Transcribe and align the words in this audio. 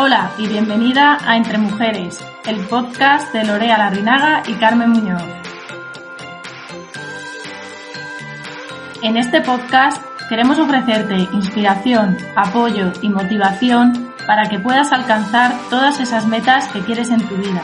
Hola 0.00 0.30
y 0.38 0.46
bienvenida 0.46 1.18
a 1.26 1.36
Entre 1.36 1.58
Mujeres, 1.58 2.24
el 2.46 2.64
podcast 2.68 3.32
de 3.32 3.42
Lorea 3.42 3.76
Larrinaga 3.76 4.44
y 4.46 4.54
Carmen 4.54 4.90
Muñoz. 4.90 5.24
En 9.02 9.16
este 9.16 9.40
podcast 9.40 10.00
queremos 10.28 10.60
ofrecerte 10.60 11.16
inspiración, 11.32 12.16
apoyo 12.36 12.92
y 13.02 13.08
motivación 13.08 14.14
para 14.24 14.48
que 14.48 14.60
puedas 14.60 14.92
alcanzar 14.92 15.52
todas 15.68 15.98
esas 15.98 16.28
metas 16.28 16.68
que 16.68 16.82
quieres 16.82 17.10
en 17.10 17.26
tu 17.26 17.34
vida, 17.34 17.62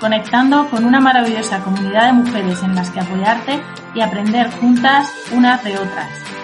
conectando 0.00 0.68
con 0.68 0.84
una 0.84 1.00
maravillosa 1.00 1.60
comunidad 1.60 2.08
de 2.08 2.12
mujeres 2.12 2.62
en 2.62 2.74
las 2.74 2.90
que 2.90 3.00
apoyarte 3.00 3.58
y 3.94 4.02
aprender 4.02 4.50
juntas 4.50 5.10
unas 5.32 5.64
de 5.64 5.78
otras. 5.78 6.39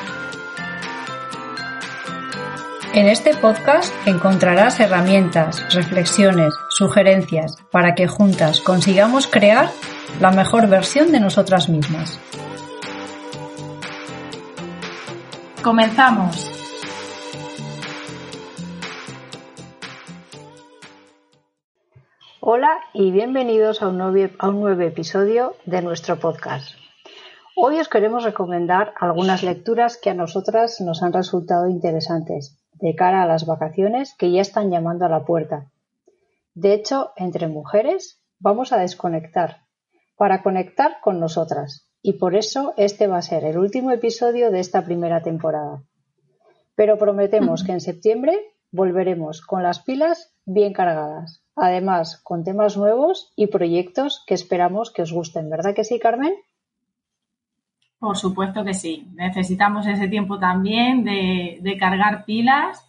En 2.96 3.09
este 3.09 3.36
podcast 3.36 3.92
encontrarás 4.06 4.80
herramientas, 4.80 5.62
reflexiones, 5.74 6.54
sugerencias 6.70 7.59
para 7.70 7.95
que 7.95 8.07
juntas 8.07 8.62
consigamos 8.62 9.26
crear 9.26 9.68
la 10.18 10.30
mejor 10.30 10.66
versión 10.66 11.12
de 11.12 11.21
nosotras 11.21 11.68
mismas. 11.68 12.18
Comenzamos. 15.62 16.51
Hola 22.40 22.78
y 22.95 23.10
bienvenidos 23.10 23.82
a 23.82 23.88
un, 23.88 23.99
nuevo, 23.99 24.32
a 24.38 24.49
un 24.49 24.60
nuevo 24.60 24.80
episodio 24.80 25.54
de 25.66 25.82
nuestro 25.82 26.18
podcast. 26.18 26.71
Hoy 27.54 27.78
os 27.78 27.90
queremos 27.90 28.24
recomendar 28.24 28.95
algunas 28.99 29.43
lecturas 29.43 29.99
que 29.99 30.09
a 30.09 30.15
nosotras 30.15 30.80
nos 30.80 31.02
han 31.02 31.12
resultado 31.12 31.68
interesantes 31.68 32.56
de 32.80 32.95
cara 32.95 33.23
a 33.23 33.27
las 33.27 33.46
vacaciones 33.46 34.15
que 34.15 34.30
ya 34.30 34.41
están 34.41 34.71
llamando 34.71 35.05
a 35.05 35.09
la 35.09 35.24
puerta. 35.24 35.71
De 36.55 36.73
hecho, 36.73 37.13
entre 37.16 37.49
mujeres 37.49 38.21
vamos 38.38 38.73
a 38.73 38.79
desconectar 38.79 39.63
para 40.16 40.43
conectar 40.43 40.99
con 41.02 41.21
nosotras 41.21 41.88
y 42.02 42.15
por 42.15 42.35
eso 42.35 42.73
este 42.77 43.07
va 43.07 43.18
a 43.18 43.23
ser 43.23 43.45
el 43.45 43.59
último 43.59 43.91
episodio 43.91 44.51
de 44.51 44.60
esta 44.60 44.85
primera 44.85 45.23
temporada. 45.23 45.83
Pero 46.74 46.99
prometemos 46.99 47.65
que 47.65 47.73
en 47.73 47.80
septiembre 47.80 48.38
volveremos 48.71 49.40
con 49.40 49.63
las 49.63 49.80
pilas 49.80 50.33
bien 50.45 50.73
cargadas, 50.73 51.43
además 51.55 52.21
con 52.23 52.45
temas 52.45 52.77
nuevos 52.77 53.33
y 53.37 53.49
proyectos 53.49 54.23
que 54.27 54.35
esperamos 54.35 54.93
que 54.93 55.02
os 55.02 55.13
gusten, 55.13 55.51
¿verdad 55.51 55.74
que 55.74 55.85
sí, 55.85 55.99
Carmen? 55.99 56.35
Por 58.07 58.16
supuesto 58.16 58.62
que 58.62 58.73
sí. 58.73 59.09
Necesitamos 59.15 59.85
ese 59.88 60.07
tiempo 60.07 60.38
también 60.38 61.02
de, 61.02 61.59
de 61.60 61.76
cargar 61.76 62.24
pilas 62.24 62.87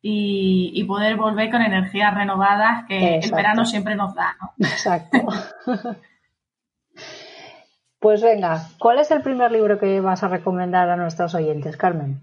y, 0.00 0.70
y, 0.72 0.84
poder 0.84 1.16
volver 1.16 1.50
con 1.50 1.60
energías 1.60 2.14
renovadas 2.14 2.84
que 2.86 3.16
Exacto. 3.16 3.26
el 3.26 3.32
verano 3.32 3.64
siempre 3.64 3.96
nos 3.96 4.14
da. 4.14 4.36
¿no? 4.40 4.52
Exacto. 4.64 5.18
pues 7.98 8.22
venga, 8.22 8.68
¿cuál 8.78 9.00
es 9.00 9.10
el 9.10 9.22
primer 9.22 9.50
libro 9.50 9.76
que 9.76 10.00
vas 10.00 10.22
a 10.22 10.28
recomendar 10.28 10.88
a 10.88 10.96
nuestros 10.96 11.34
oyentes, 11.34 11.76
Carmen? 11.76 12.22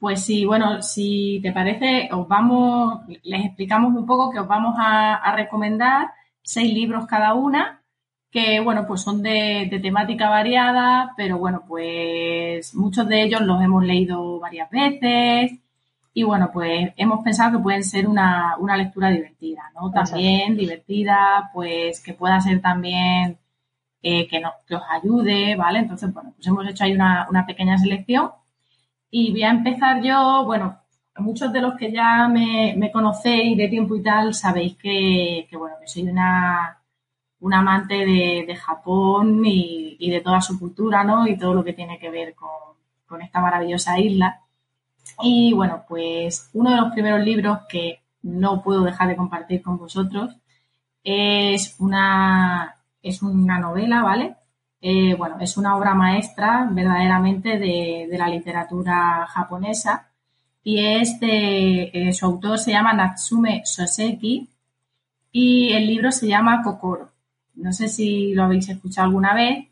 Pues 0.00 0.24
sí, 0.24 0.46
bueno, 0.46 0.80
si 0.80 1.40
te 1.42 1.52
parece, 1.52 2.08
os 2.10 2.26
vamos, 2.26 3.02
les 3.22 3.44
explicamos 3.44 3.94
un 3.94 4.06
poco 4.06 4.30
que 4.30 4.40
os 4.40 4.48
vamos 4.48 4.76
a, 4.78 5.16
a 5.16 5.36
recomendar 5.36 6.06
seis 6.40 6.72
libros 6.72 7.04
cada 7.06 7.34
una 7.34 7.82
que 8.30 8.60
bueno, 8.60 8.86
pues 8.86 9.02
son 9.02 9.22
de, 9.22 9.68
de, 9.70 9.78
temática 9.80 10.28
variada, 10.28 11.14
pero 11.16 11.38
bueno, 11.38 11.64
pues 11.66 12.74
muchos 12.74 13.08
de 13.08 13.22
ellos 13.22 13.40
los 13.42 13.62
hemos 13.62 13.84
leído 13.84 14.38
varias 14.40 14.70
veces 14.70 15.58
y 16.12 16.22
bueno, 16.22 16.50
pues 16.52 16.92
hemos 16.96 17.22
pensado 17.22 17.58
que 17.58 17.62
pueden 17.62 17.84
ser 17.84 18.08
una, 18.08 18.56
una 18.58 18.76
lectura 18.76 19.10
divertida, 19.10 19.70
¿no? 19.74 19.90
También 19.90 20.52
Exacto. 20.52 20.60
divertida, 20.60 21.50
pues 21.52 22.00
que 22.02 22.14
pueda 22.14 22.40
ser 22.40 22.60
también 22.62 23.38
eh, 24.02 24.26
que, 24.26 24.40
no, 24.40 24.52
que 24.66 24.76
os 24.76 24.82
ayude, 24.90 25.56
¿vale? 25.56 25.80
Entonces, 25.80 26.12
bueno, 26.14 26.32
pues 26.34 26.46
hemos 26.46 26.66
hecho 26.68 26.84
ahí 26.84 26.94
una, 26.94 27.26
una 27.28 27.44
pequeña 27.44 27.76
selección 27.76 28.30
y 29.10 29.30
voy 29.30 29.42
a 29.42 29.50
empezar 29.50 30.02
yo, 30.02 30.44
bueno, 30.46 30.78
muchos 31.18 31.52
de 31.52 31.60
los 31.60 31.74
que 31.76 31.92
ya 31.92 32.28
me, 32.28 32.74
me 32.76 32.90
conocéis 32.90 33.56
de 33.58 33.68
tiempo 33.68 33.96
y 33.96 34.02
tal 34.02 34.34
sabéis 34.34 34.76
que, 34.76 35.46
que 35.50 35.56
bueno, 35.56 35.76
que 35.80 35.86
soy 35.86 36.08
una 36.08 36.78
un 37.40 37.54
amante 37.54 37.94
de, 37.94 38.56
Japón 38.56 39.42
y, 39.44 40.10
de 40.10 40.20
toda 40.20 40.40
su 40.40 40.58
cultura, 40.58 41.04
¿no? 41.04 41.26
Y 41.26 41.38
todo 41.38 41.54
lo 41.54 41.64
que 41.64 41.72
tiene 41.72 41.98
que 41.98 42.10
ver 42.10 42.34
con, 42.34 43.22
esta 43.22 43.40
maravillosa 43.40 43.98
isla. 43.98 44.40
Y 45.22 45.52
bueno, 45.54 45.84
pues 45.88 46.50
uno 46.54 46.70
de 46.70 46.76
los 46.76 46.92
primeros 46.92 47.20
libros 47.20 47.60
que 47.68 48.00
no 48.22 48.62
puedo 48.62 48.82
dejar 48.82 49.08
de 49.08 49.16
compartir 49.16 49.62
con 49.62 49.78
vosotros 49.78 50.36
es 51.04 51.76
una, 51.78 52.76
es 53.02 53.22
una 53.22 53.58
novela, 53.58 54.02
¿vale? 54.02 54.36
Eh, 54.80 55.14
bueno, 55.14 55.36
es 55.40 55.56
una 55.56 55.76
obra 55.76 55.94
maestra 55.94 56.68
verdaderamente 56.70 57.58
de, 57.58 58.08
de 58.10 58.18
la 58.18 58.28
literatura 58.28 59.26
japonesa 59.28 60.10
y 60.66 60.84
es 60.84 61.20
de, 61.20 61.90
eh, 61.94 62.12
su 62.12 62.26
autor 62.26 62.58
se 62.58 62.72
llama 62.72 62.92
Natsume 62.92 63.62
Soseki 63.64 64.50
y 65.30 65.72
el 65.72 65.86
libro 65.86 66.10
se 66.10 66.26
llama 66.26 66.60
Kokoro. 66.64 67.12
No 67.56 67.72
sé 67.72 67.88
si 67.88 68.32
lo 68.34 68.44
habéis 68.44 68.68
escuchado 68.68 69.06
alguna 69.06 69.34
vez, 69.34 69.66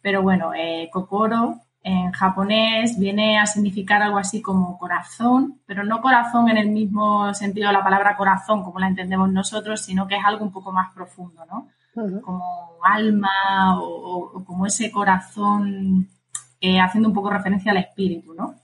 pero 0.00 0.22
bueno, 0.22 0.52
eh, 0.54 0.88
kokoro 0.92 1.60
en 1.84 2.12
japonés 2.12 2.98
viene 2.98 3.38
a 3.40 3.46
significar 3.46 4.02
algo 4.02 4.18
así 4.18 4.40
como 4.40 4.78
corazón, 4.78 5.60
pero 5.66 5.82
no 5.82 6.00
corazón 6.00 6.48
en 6.48 6.56
el 6.56 6.68
mismo 6.70 7.34
sentido 7.34 7.68
de 7.68 7.72
la 7.72 7.82
palabra 7.82 8.16
corazón 8.16 8.62
como 8.62 8.78
la 8.78 8.86
entendemos 8.88 9.32
nosotros, 9.32 9.80
sino 9.80 10.06
que 10.06 10.16
es 10.16 10.24
algo 10.24 10.44
un 10.44 10.52
poco 10.52 10.70
más 10.72 10.92
profundo, 10.94 11.44
¿no? 11.46 11.68
Uh 11.94 12.00
-huh. 12.02 12.20
Como 12.20 12.44
alma 12.84 13.80
o, 13.80 14.30
o, 14.36 14.44
como 14.44 14.66
ese 14.66 14.90
corazón 14.92 16.08
eh, 16.60 16.80
haciendo 16.80 17.08
un 17.08 17.14
poco 17.14 17.30
referencia 17.30 17.72
al 17.72 17.78
espíritu, 17.78 18.32
¿no? 18.34 18.54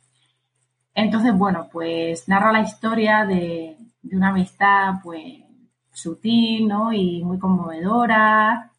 Entonces, 0.94 1.36
bueno, 1.36 1.68
pues 1.72 2.28
narra 2.28 2.52
la 2.52 2.60
historia 2.60 3.24
de, 3.24 3.76
de 4.02 4.16
una 4.16 4.28
amistad, 4.28 4.94
pues 5.02 5.42
sutil, 5.98 6.68
¿no? 6.68 6.92
Y 6.92 7.22
muy 7.24 7.38
conmovedora 7.38 8.70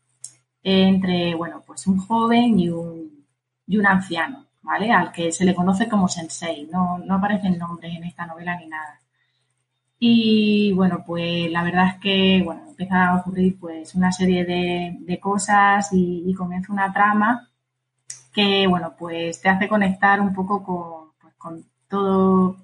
entre, 0.64 1.36
bueno, 1.36 1.64
pues 1.66 1.88
un 1.88 2.00
joven 2.00 2.60
y 2.60 2.70
un, 2.70 3.26
y 3.68 3.78
un 3.78 3.86
anciano, 3.88 4.46
¿vale? 4.62 4.92
Al 4.92 5.12
que 5.12 5.32
se 5.32 5.46
le 5.46 5.56
conoce 5.56 5.88
como 5.90 6.08
sensei, 6.08 6.68
no, 6.72 6.98
no 7.00 7.16
aparecen 7.16 7.58
nombres 7.58 7.96
en 7.96 8.04
esta 8.06 8.26
novela 8.26 8.58
ni 8.58 8.68
nada. 8.68 9.00
Y 10.00 10.72
bueno, 10.74 11.04
pues 11.06 11.52
la 11.52 11.64
verdad 11.64 11.88
es 11.88 11.96
que, 12.02 12.42
bueno, 12.44 12.62
empieza 12.70 13.10
a 13.10 13.16
ocurrir 13.18 13.60
pues 13.60 13.96
una 13.96 14.12
serie 14.12 14.46
de, 14.46 14.98
de 15.02 15.20
cosas 15.20 15.92
y, 15.94 16.24
y, 16.26 16.34
comienza 16.34 16.72
una 16.72 16.94
trama 16.94 17.50
que, 18.34 18.68
bueno, 18.68 18.96
pues 18.98 19.42
te 19.42 19.50
hace 19.50 19.68
conectar 19.68 20.22
un 20.22 20.34
poco 20.34 20.64
con, 20.64 21.12
pues, 21.22 21.36
con 21.36 21.66
todo 21.90 22.58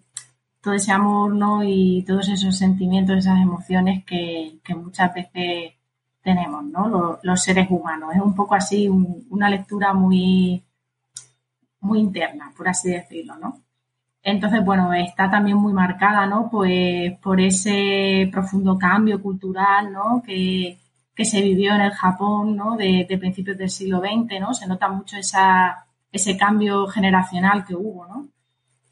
todo 0.66 0.74
ese 0.74 0.92
amor, 0.92 1.36
¿no? 1.36 1.64
Y 1.64 2.04
todos 2.08 2.28
esos 2.28 2.58
sentimientos, 2.58 3.20
esas 3.20 3.40
emociones 3.40 4.04
que, 4.04 4.60
muchas 4.76 5.14
veces 5.14 5.76
tenemos, 6.24 6.66
¿no? 6.66 7.20
Los, 7.22 7.44
seres 7.44 7.68
humanos. 7.70 8.16
Es 8.16 8.22
un 8.22 8.34
poco 8.34 8.56
así, 8.56 8.90
un, 8.90 9.28
una 9.30 9.48
lectura 9.48 9.94
muy, 9.94 10.64
muy 11.82 12.00
interna, 12.00 12.52
por 12.58 12.68
así 12.68 12.90
decirlo, 12.90 13.38
¿no? 13.38 13.62
Entonces, 14.24 14.66
bueno, 14.66 14.92
está 14.94 15.30
también 15.30 15.58
muy 15.58 15.72
marcada, 15.72 16.26
¿no? 16.26 16.50
Pues 16.50 17.14
por 17.20 17.40
ese 17.40 18.28
profundo 18.32 18.76
cambio 18.76 19.22
cultural, 19.22 19.94
¿no? 19.94 20.24
Que, 20.26 20.80
que 21.14 21.26
se 21.26 21.44
vivió 21.44 21.76
en 21.76 21.82
el 21.82 21.92
Japón, 21.92 22.56
¿no? 22.56 22.76
De, 22.76 23.06
de 23.08 23.18
principios 23.20 23.56
del 23.58 23.70
siglo 23.70 24.00
XX, 24.00 24.40
¿no? 24.40 24.54
Se 24.56 24.66
nota 24.68 24.90
mucho 24.90 25.16
esa, 25.18 25.86
ese 26.12 26.36
cambio 26.36 26.88
generacional 26.88 27.64
que 27.66 27.76
hubo, 27.76 28.08
¿no? 28.08 28.30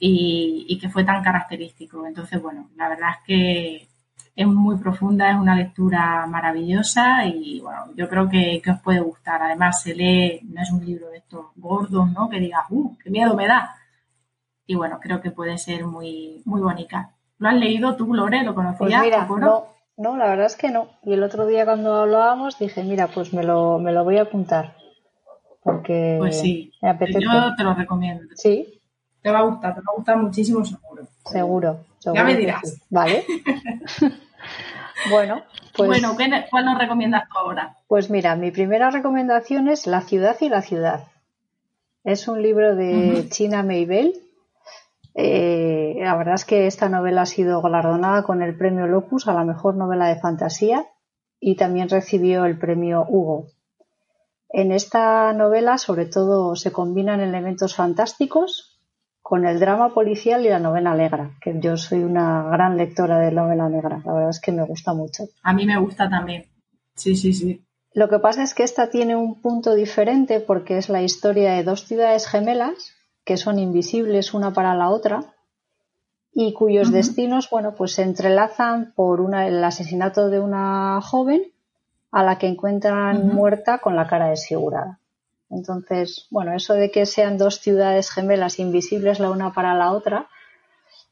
Y, 0.05 0.65
y, 0.67 0.77
que 0.79 0.89
fue 0.89 1.05
tan 1.05 1.23
característico. 1.23 2.05
Entonces, 2.05 2.41
bueno, 2.41 2.69
la 2.75 2.89
verdad 2.89 3.11
es 3.11 3.17
que 3.25 3.87
es 4.35 4.47
muy 4.47 4.75
profunda, 4.77 5.31
es 5.31 5.37
una 5.37 5.55
lectura 5.55 6.25
maravillosa 6.27 7.25
y 7.25 7.61
bueno, 7.61 7.85
yo 7.95 8.09
creo 8.09 8.27
que, 8.27 8.61
que 8.61 8.71
os 8.71 8.81
puede 8.81 8.99
gustar. 8.99 9.41
Además, 9.41 9.81
se 9.81 9.95
lee, 9.95 10.41
no 10.43 10.61
es 10.61 10.71
un 10.71 10.85
libro 10.85 11.09
de 11.09 11.19
estos 11.19 11.45
gordos, 11.55 12.11
¿no? 12.11 12.29
Que 12.29 12.41
digas, 12.41 12.65
¡uh, 12.69 12.97
qué 13.01 13.09
miedo 13.09 13.33
me 13.33 13.47
da! 13.47 13.75
Y 14.67 14.75
bueno, 14.75 14.99
creo 15.01 15.21
que 15.21 15.31
puede 15.31 15.57
ser 15.57 15.85
muy, 15.85 16.41
muy 16.43 16.59
bonita. 16.59 17.11
¿Lo 17.37 17.47
has 17.47 17.55
leído 17.55 17.95
tú, 17.95 18.13
Lore? 18.13 18.43
¿Lo 18.43 18.55
conocías? 18.55 18.77
Pues 18.79 19.01
mira, 19.01 19.25
no, 19.25 19.67
no, 19.95 20.17
la 20.17 20.27
verdad 20.27 20.47
es 20.47 20.57
que 20.57 20.69
no. 20.69 20.89
Y 21.03 21.13
el 21.13 21.23
otro 21.23 21.45
día 21.45 21.63
cuando 21.63 21.95
hablábamos 21.95 22.59
dije, 22.59 22.83
mira, 22.83 23.07
pues 23.07 23.33
me 23.33 23.43
lo, 23.43 23.79
me 23.79 23.93
lo 23.93 24.03
voy 24.03 24.17
a 24.17 24.23
apuntar. 24.23 24.75
Porque 25.63 26.17
Pues 26.19 26.41
sí, 26.41 26.73
me 26.81 26.89
apetece. 26.89 27.21
yo 27.21 27.55
te 27.55 27.63
lo 27.63 27.73
recomiendo. 27.73 28.25
Sí, 28.35 28.81
Te 29.23 29.31
va 29.31 29.39
a 29.39 29.43
gustar, 29.43 29.73
te 29.73 29.79
va 29.81 29.85
a 29.93 29.95
gustar 29.95 30.17
muchísimo 30.17 30.63
seguro. 30.65 31.03
seguro. 31.25 31.79
seguro 31.99 32.21
Ya 32.21 32.23
me 32.25 32.35
dirás. 32.35 32.61
sí. 32.69 32.81
Vale. 32.89 33.25
bueno, 35.09 35.41
pues, 35.75 35.87
Bueno, 35.87 36.15
¿qué- 36.17 36.45
¿cuál 36.49 36.65
nos 36.65 36.77
recomiendas 36.77 37.27
tú 37.29 37.37
ahora? 37.39 37.77
pues 37.87 38.09
mira, 38.09 38.35
mi 38.35 38.51
primera 38.51 38.89
recomendación 38.91 39.67
es 39.69 39.87
La 39.87 40.01
ciudad 40.01 40.35
y 40.41 40.49
la 40.49 40.61
ciudad. 40.61 41.05
Es 42.03 42.27
un 42.27 42.41
libro 42.41 42.75
de. 42.75 43.27
China 43.29 43.63
Meibel. 43.63 44.13
Eh, 45.15 45.95
la 46.01 46.15
verdad 46.17 46.33
es 46.35 46.43
que 46.45 46.65
esta 46.67 46.89
novela 46.89 47.21
ha 47.21 47.25
sido 47.25 47.61
galardonada 47.61 48.23
con 48.23 48.41
el 48.41 48.57
premio 48.57 48.87
Locus 48.87 49.27
a 49.27 49.33
la 49.33 49.43
mejor 49.45 49.75
novela 49.75 50.07
de 50.07 50.19
fantasía 50.19 50.85
y 51.39 51.55
también 51.55 51.87
recibió 51.87 52.45
el 52.45 52.57
premio 52.57 53.05
Hugo. 53.07 53.47
En 54.49 54.71
esta 54.71 55.31
novela, 55.33 55.77
sobre 55.77 56.07
todo, 56.07 56.55
se 56.55 56.71
combinan 56.71 57.21
elementos 57.21 57.75
fantásticos 57.75 58.72
con 59.23 59.47
el 59.47 59.57
drama 59.57 59.93
policial 59.93 60.45
y 60.45 60.49
la 60.49 60.59
novela 60.59 60.93
negra, 60.93 61.31
que 61.41 61.57
yo 61.59 61.77
soy 61.77 62.03
una 62.03 62.43
gran 62.51 62.75
lectora 62.75 63.19
de 63.19 63.31
novela 63.31 63.69
negra. 63.69 64.01
La 64.05 64.13
verdad 64.13 64.29
es 64.29 64.41
que 64.41 64.51
me 64.51 64.63
gusta 64.63 64.93
mucho. 64.93 65.23
A 65.41 65.53
mí 65.53 65.65
me 65.65 65.79
gusta 65.79 66.09
también. 66.09 66.45
Sí, 66.95 67.15
sí, 67.15 67.33
sí. 67.33 67.63
Lo 67.93 68.09
que 68.09 68.19
pasa 68.19 68.43
es 68.43 68.53
que 68.53 68.63
esta 68.63 68.89
tiene 68.89 69.15
un 69.15 69.41
punto 69.41 69.75
diferente 69.75 70.41
porque 70.41 70.77
es 70.77 70.89
la 70.89 71.01
historia 71.01 71.53
de 71.53 71.63
dos 71.63 71.85
ciudades 71.85 72.27
gemelas 72.27 72.93
que 73.23 73.37
son 73.37 73.59
invisibles 73.59 74.33
una 74.33 74.51
para 74.51 74.75
la 74.75 74.89
otra 74.89 75.33
y 76.33 76.51
cuyos 76.51 76.91
destinos, 76.91 77.49
bueno, 77.49 77.75
pues 77.75 77.93
se 77.93 78.01
entrelazan 78.01 78.91
por 78.93 79.21
una, 79.21 79.47
el 79.47 79.63
asesinato 79.63 80.29
de 80.29 80.41
una 80.41 80.99
joven 81.01 81.43
a 82.11 82.23
la 82.23 82.37
que 82.37 82.47
encuentran 82.47 83.27
muerta 83.27 83.77
con 83.77 83.95
la 83.95 84.07
cara 84.07 84.27
desfigurada. 84.27 84.99
Entonces, 85.55 86.27
bueno, 86.31 86.53
eso 86.53 86.73
de 86.73 86.91
que 86.91 87.05
sean 87.05 87.37
dos 87.37 87.59
ciudades 87.59 88.09
gemelas 88.09 88.59
invisibles 88.59 89.19
la 89.19 89.29
una 89.29 89.53
para 89.53 89.75
la 89.75 89.91
otra 89.91 90.27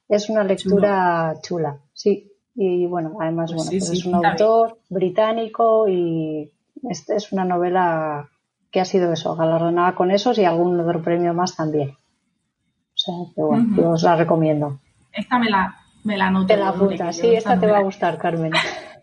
es 0.10 0.30
una 0.30 0.44
lectura 0.44 1.36
chula, 1.42 1.78
sí. 1.94 2.28
Y 2.54 2.86
bueno, 2.86 3.18
además, 3.22 3.52
Pues 3.52 3.66
bueno, 3.66 3.72
sí, 3.72 3.80
pues 3.80 3.90
sí, 3.90 3.98
es 4.00 4.06
un 4.06 4.26
autor 4.26 4.80
británico 4.90 5.88
y 5.88 6.52
esta 6.90 7.16
es 7.16 7.32
una 7.32 7.46
novela 7.46 8.30
que 8.72 8.82
ha 8.82 8.86
sido 8.86 9.14
eso, 9.14 9.36
galardonada 9.36 9.96
con 9.96 10.12
esos 10.12 10.38
y 10.38 10.46
algún 10.46 10.80
otro 10.80 11.02
premio 11.02 11.34
más 11.34 11.56
también. 11.56 11.92
O 11.92 12.98
sea, 12.98 13.16
que 13.34 13.42
bueno, 13.42 13.76
yo 13.78 13.92
os 13.92 14.04
la 14.04 14.18
recomiendo. 14.18 14.80
Esta 15.14 15.40
me 15.40 15.50
la, 15.50 15.76
me 16.04 16.18
la 16.18 16.28
anoto. 16.28 16.48
Te 16.48 16.58
la 16.58 16.74
que 16.74 17.14
sí, 17.14 17.34
esta 17.34 17.60
te 17.60 17.68
va 17.68 17.78
a 17.78 17.84
gustar, 17.84 18.18
Carmen. 18.18 18.52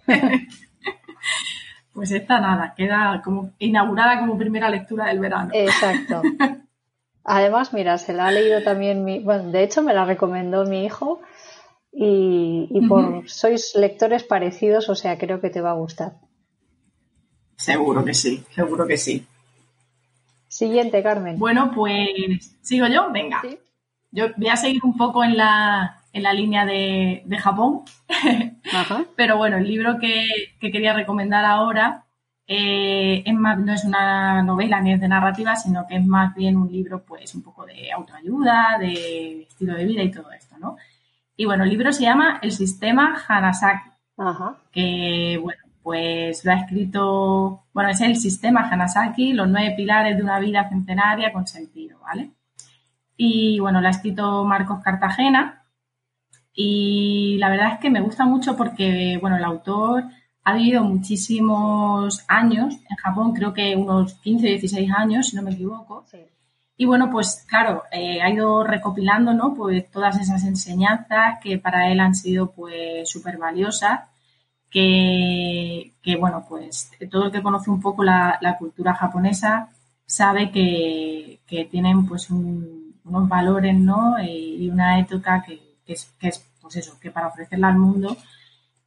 Pues 1.99 2.13
esta 2.13 2.41
nada, 2.41 2.75
queda 2.77 3.21
como 3.25 3.51
inaugurada 3.59 4.21
como 4.21 4.39
primera 4.39 4.71
lectura 4.71 5.07
del 5.07 5.19
verano. 5.19 5.51
Exacto. 5.53 6.23
Además, 7.25 7.73
mira, 7.73 7.99
se 7.99 8.13
la 8.13 8.29
ha 8.29 8.31
leído 8.31 8.63
también 8.63 9.05
mi, 9.05 9.19
bueno, 9.19 9.51
de 9.51 9.65
hecho 9.65 9.83
me 9.83 9.93
la 9.93 10.05
recomendó 10.05 10.65
mi 10.65 10.85
hijo 10.85 11.21
y, 11.93 12.69
y 12.71 12.87
por 12.87 13.29
sois 13.29 13.75
lectores 13.75 14.23
parecidos, 14.23 14.89
o 14.89 14.95
sea, 14.95 15.19
creo 15.19 15.41
que 15.41 15.51
te 15.51 15.61
va 15.61 15.73
a 15.73 15.75
gustar. 15.75 16.13
Seguro 17.57 18.05
que 18.05 18.15
sí, 18.15 18.45
seguro 18.55 18.87
que 18.87 18.97
sí. 18.97 19.27
Siguiente, 20.47 21.03
Carmen. 21.03 21.37
Bueno, 21.37 21.73
pues 21.75 22.57
sigo 22.63 22.87
yo, 22.87 23.11
venga. 23.11 23.41
Sí. 23.43 23.59
Yo 24.13 24.27
voy 24.37 24.51
a 24.51 24.57
seguir 24.57 24.85
un 24.85 24.97
poco 24.97 25.25
en 25.25 25.37
la, 25.37 26.05
en 26.13 26.23
la 26.23 26.33
línea 26.33 26.65
de, 26.65 27.23
de 27.25 27.39
Japón, 27.39 27.83
Ajá. 28.73 29.05
pero 29.17 29.37
bueno, 29.37 29.57
el 29.57 29.67
libro 29.67 29.99
que, 29.99 30.27
que 30.61 30.71
quería 30.71 30.93
recomendar 30.93 31.45
ahora 31.45 32.05
eh, 32.51 33.23
es 33.27 33.35
más, 33.35 33.59
no 33.59 33.75
es 33.75 33.85
una 33.85 34.43
novela 34.43 34.81
ni 34.81 34.95
es 34.95 35.01
de 35.01 35.09
narrativa, 35.09 35.55
sino 35.55 35.87
que 35.87 35.97
es 35.97 36.07
más 36.07 36.35
bien 36.35 36.57
un 36.57 36.73
libro 36.73 37.05
pues 37.05 37.35
un 37.35 37.43
poco 37.43 37.67
de 37.67 37.93
autoayuda, 37.93 38.79
de 38.81 39.43
estilo 39.43 39.75
de 39.75 39.85
vida 39.85 40.03
y 40.03 40.11
todo 40.11 40.33
esto, 40.33 40.57
¿no? 40.59 40.77
Y 41.37 41.45
bueno, 41.45 41.65
el 41.65 41.71
libro 41.71 41.93
se 41.93 42.05
llama 42.05 42.39
El 42.43 42.53
sistema 42.53 43.23
Hanasaki. 43.29 43.91
Ajá. 44.21 44.57
que 44.73 45.39
bueno, 45.41 45.63
pues 45.81 46.45
lo 46.45 46.51
ha 46.51 46.57
escrito, 46.57 47.63
bueno, 47.73 47.91
es 47.91 48.01
el 48.01 48.17
sistema 48.17 48.69
Hanasaki, 48.69 49.33
los 49.33 49.49
nueve 49.49 49.75
pilares 49.77 50.17
de 50.17 50.23
una 50.25 50.41
vida 50.41 50.69
centenaria 50.69 51.33
con 51.33 51.47
sentido, 51.47 52.01
¿vale? 52.01 52.31
Y 53.17 53.61
bueno, 53.61 53.81
lo 53.81 53.87
ha 53.87 53.91
escrito 53.91 54.45
Marcos 54.45 54.83
Cartagena 54.83 55.63
y 56.65 57.37
la 57.39 57.51
verdad 57.51 57.75
es 57.75 57.79
que 57.81 57.91
me 57.91 58.01
gusta 58.01 58.25
mucho 58.27 58.57
porque, 58.57 59.19
bueno, 59.21 59.37
el 59.37 59.45
autor 59.45 60.05
ha 60.45 60.55
vivido 60.55 60.83
muchísimos 60.85 62.25
años 62.29 62.75
en 62.91 62.97
Japón, 62.97 63.33
creo 63.35 63.53
que 63.55 63.77
unos 63.77 64.15
15 64.15 64.47
o 64.47 64.51
16 64.51 64.91
años, 64.97 65.29
si 65.29 65.37
no 65.37 65.43
me 65.43 65.53
equivoco, 65.53 66.05
Sí. 66.11 66.19
y 66.77 66.85
bueno, 66.87 67.11
pues 67.11 67.45
claro, 67.49 67.85
eh, 67.93 68.21
ha 68.23 68.31
ido 68.31 68.65
recopilando, 68.65 69.35
¿no? 69.35 69.55
Pues 69.55 69.91
todas 69.91 70.19
esas 70.21 70.43
enseñanzas 70.45 71.39
que 71.43 71.59
para 71.59 71.91
él 71.93 72.01
han 72.01 72.15
sido 72.15 72.51
pues 72.53 73.09
súper 73.11 73.37
valiosas, 73.39 74.01
que, 74.71 75.93
que, 76.03 76.17
bueno, 76.17 76.45
pues 76.49 76.91
todo 77.11 77.27
el 77.27 77.33
que 77.33 77.43
conoce 77.43 77.71
un 77.71 77.81
poco 77.81 78.05
la, 78.05 78.39
la 78.41 78.57
cultura 78.59 78.95
japonesa 78.95 79.71
sabe 80.07 80.51
que, 80.51 81.41
que 81.47 81.65
tienen 81.67 82.07
pues 82.07 82.31
un- 82.31 82.95
unos 83.05 83.29
valores, 83.29 83.75
¿no? 83.79 84.17
Y 84.23 84.69
una 84.71 84.99
ética 85.01 85.43
que, 85.47 85.59
que 85.87 85.95
es, 85.95 86.05
que 86.21 86.29
es, 86.29 86.45
pues 86.69 86.87
eso, 86.87 86.99
que 87.01 87.11
para 87.11 87.29
ofrecerla 87.29 87.69
al 87.69 87.79
mundo 87.79 88.17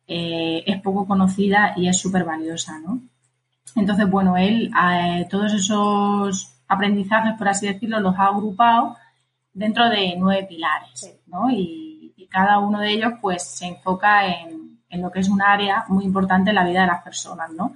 eh, 0.08 0.64
es 0.68 0.82
poco 0.82 1.08
conocida 1.08 1.74
y 1.76 1.88
es 1.88 2.00
súper 2.00 2.24
valiosa, 2.24 2.80
¿no? 2.80 3.02
Entonces, 3.76 4.10
bueno, 4.10 4.38
él 4.38 4.72
eh, 4.94 5.28
todos 5.30 5.54
esos 5.54 6.54
aprendizajes, 6.68 7.38
por 7.38 7.48
así 7.50 7.68
decirlo, 7.68 8.00
los 8.00 8.16
ha 8.18 8.28
agrupado 8.28 8.98
dentro 9.54 9.90
de 9.90 10.16
nueve 10.18 10.46
pilares, 10.48 11.20
¿no? 11.28 11.50
Y, 11.50 12.14
y 12.16 12.28
cada 12.28 12.60
uno 12.60 12.80
de 12.80 12.92
ellos, 12.92 13.14
pues, 13.22 13.44
se 13.44 13.68
enfoca 13.68 14.28
en, 14.28 14.80
en 14.90 15.02
lo 15.02 15.12
que 15.12 15.20
es 15.22 15.30
un 15.30 15.42
área 15.42 15.86
muy 15.88 16.06
importante 16.06 16.52
en 16.52 16.56
la 16.56 16.66
vida 16.66 16.82
de 16.82 16.88
las 16.88 17.04
personas, 17.04 17.50
¿no? 17.52 17.74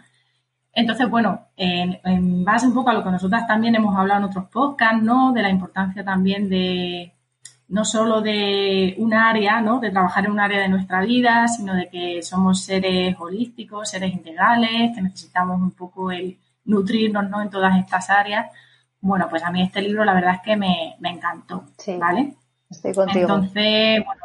Entonces, 0.73 1.09
bueno, 1.09 1.47
en, 1.57 1.99
en 2.03 2.43
base 2.45 2.67
un 2.67 2.73
poco 2.73 2.89
a 2.89 2.93
lo 2.93 3.03
que 3.03 3.11
nosotras 3.11 3.47
también 3.47 3.75
hemos 3.75 3.97
hablado 3.97 4.19
en 4.19 4.25
otros 4.25 4.49
podcasts, 4.49 5.01
¿no? 5.01 5.31
De 5.31 5.41
la 5.41 5.49
importancia 5.49 6.03
también 6.03 6.49
de 6.49 7.14
no 7.67 7.83
solo 7.85 8.21
de 8.21 8.95
un 8.99 9.13
área, 9.13 9.59
¿no? 9.61 9.79
De 9.79 9.91
trabajar 9.91 10.25
en 10.25 10.31
un 10.31 10.39
área 10.39 10.59
de 10.61 10.69
nuestra 10.69 11.01
vida, 11.01 11.47
sino 11.47 11.73
de 11.75 11.89
que 11.89 12.21
somos 12.21 12.61
seres 12.61 13.15
holísticos, 13.19 13.89
seres 13.89 14.13
integrales, 14.13 14.95
que 14.95 15.01
necesitamos 15.01 15.59
un 15.61 15.71
poco 15.71 16.11
el 16.11 16.37
nutrirnos, 16.65 17.29
¿no? 17.29 17.41
En 17.41 17.49
todas 17.49 17.77
estas 17.77 18.09
áreas. 18.09 18.51
Bueno, 19.01 19.27
pues 19.29 19.43
a 19.43 19.51
mí 19.51 19.61
este 19.63 19.81
libro 19.81 20.03
la 20.05 20.13
verdad 20.13 20.35
es 20.35 20.41
que 20.41 20.55
me, 20.55 20.95
me 20.99 21.09
encantó, 21.09 21.65
Sí. 21.77 21.97
¿vale? 21.97 22.35
Estoy 22.69 22.93
contigo. 22.93 23.21
Entonces, 23.21 24.03
bueno, 24.05 24.21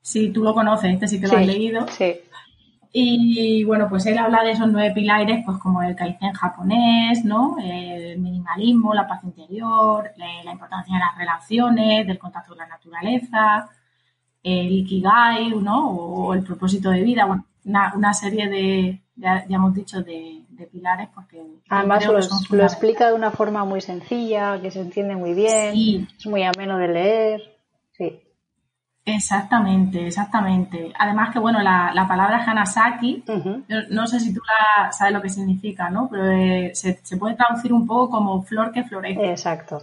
si 0.00 0.30
tú 0.30 0.42
lo 0.44 0.54
conoces, 0.54 0.92
este 0.94 1.08
sí 1.08 1.16
que 1.20 1.26
lo 1.26 1.30
Sí, 1.30 1.36
has 1.36 1.46
leído. 1.46 1.86
Sí. 1.88 2.14
Y 2.96 3.64
bueno, 3.64 3.88
pues 3.88 4.06
él 4.06 4.16
habla 4.18 4.44
de 4.44 4.52
esos 4.52 4.70
nueve 4.70 4.94
pilares, 4.94 5.42
pues 5.44 5.58
como 5.58 5.82
el 5.82 5.96
kaizen 5.96 6.32
japonés, 6.32 7.24
¿no? 7.24 7.56
El 7.60 8.20
minimalismo, 8.20 8.94
la 8.94 9.08
paz 9.08 9.24
interior, 9.24 10.12
la, 10.16 10.44
la 10.44 10.52
importancia 10.52 10.94
de 10.94 11.00
las 11.00 11.18
relaciones, 11.18 12.06
del 12.06 12.20
contacto 12.20 12.50
con 12.50 12.58
la 12.58 12.68
naturaleza, 12.68 13.68
el 14.44 14.70
ikigai, 14.70 15.50
¿no? 15.60 15.90
O 15.90 16.34
el 16.34 16.44
propósito 16.44 16.90
de 16.90 17.02
vida, 17.02 17.24
bueno, 17.24 17.46
una, 17.64 17.92
una 17.96 18.14
serie 18.14 18.48
de, 18.48 19.02
ya, 19.16 19.44
ya 19.48 19.56
hemos 19.56 19.74
dicho, 19.74 20.00
de, 20.00 20.44
de 20.50 20.66
pilares, 20.68 21.08
porque 21.12 21.42
Además 21.70 21.98
creo 22.04 22.12
lo, 22.50 22.62
explica 22.62 23.08
de 23.08 23.14
una 23.14 23.32
forma 23.32 23.64
muy 23.64 23.80
sencilla, 23.80 24.60
que 24.62 24.70
se 24.70 24.80
entiende 24.80 25.16
muy 25.16 25.34
bien, 25.34 25.72
Sí. 25.72 26.06
es 26.16 26.26
muy 26.26 26.44
ameno 26.44 26.78
de 26.78 26.86
leer. 26.86 27.42
Sí. 27.90 28.20
Exactamente, 29.06 30.06
exactamente. 30.06 30.92
Además 30.98 31.30
que, 31.30 31.38
bueno, 31.38 31.60
la, 31.60 31.92
la 31.94 32.08
palabra 32.08 32.42
Hanasaki, 32.42 33.24
no 33.90 34.06
sé 34.06 34.18
si 34.18 34.32
tú 34.32 34.40
la, 34.46 34.90
sabes 34.92 35.12
lo 35.12 35.20
que 35.20 35.28
significa, 35.28 35.90
¿no? 35.90 36.08
Pero 36.10 36.30
eh, 36.30 36.70
se, 36.74 37.00
se 37.02 37.16
puede 37.18 37.34
traducir 37.34 37.72
un 37.72 37.86
poco 37.86 38.10
como 38.10 38.42
flor 38.42 38.72
que 38.72 38.84
florece. 38.84 39.30
Exacto. 39.30 39.82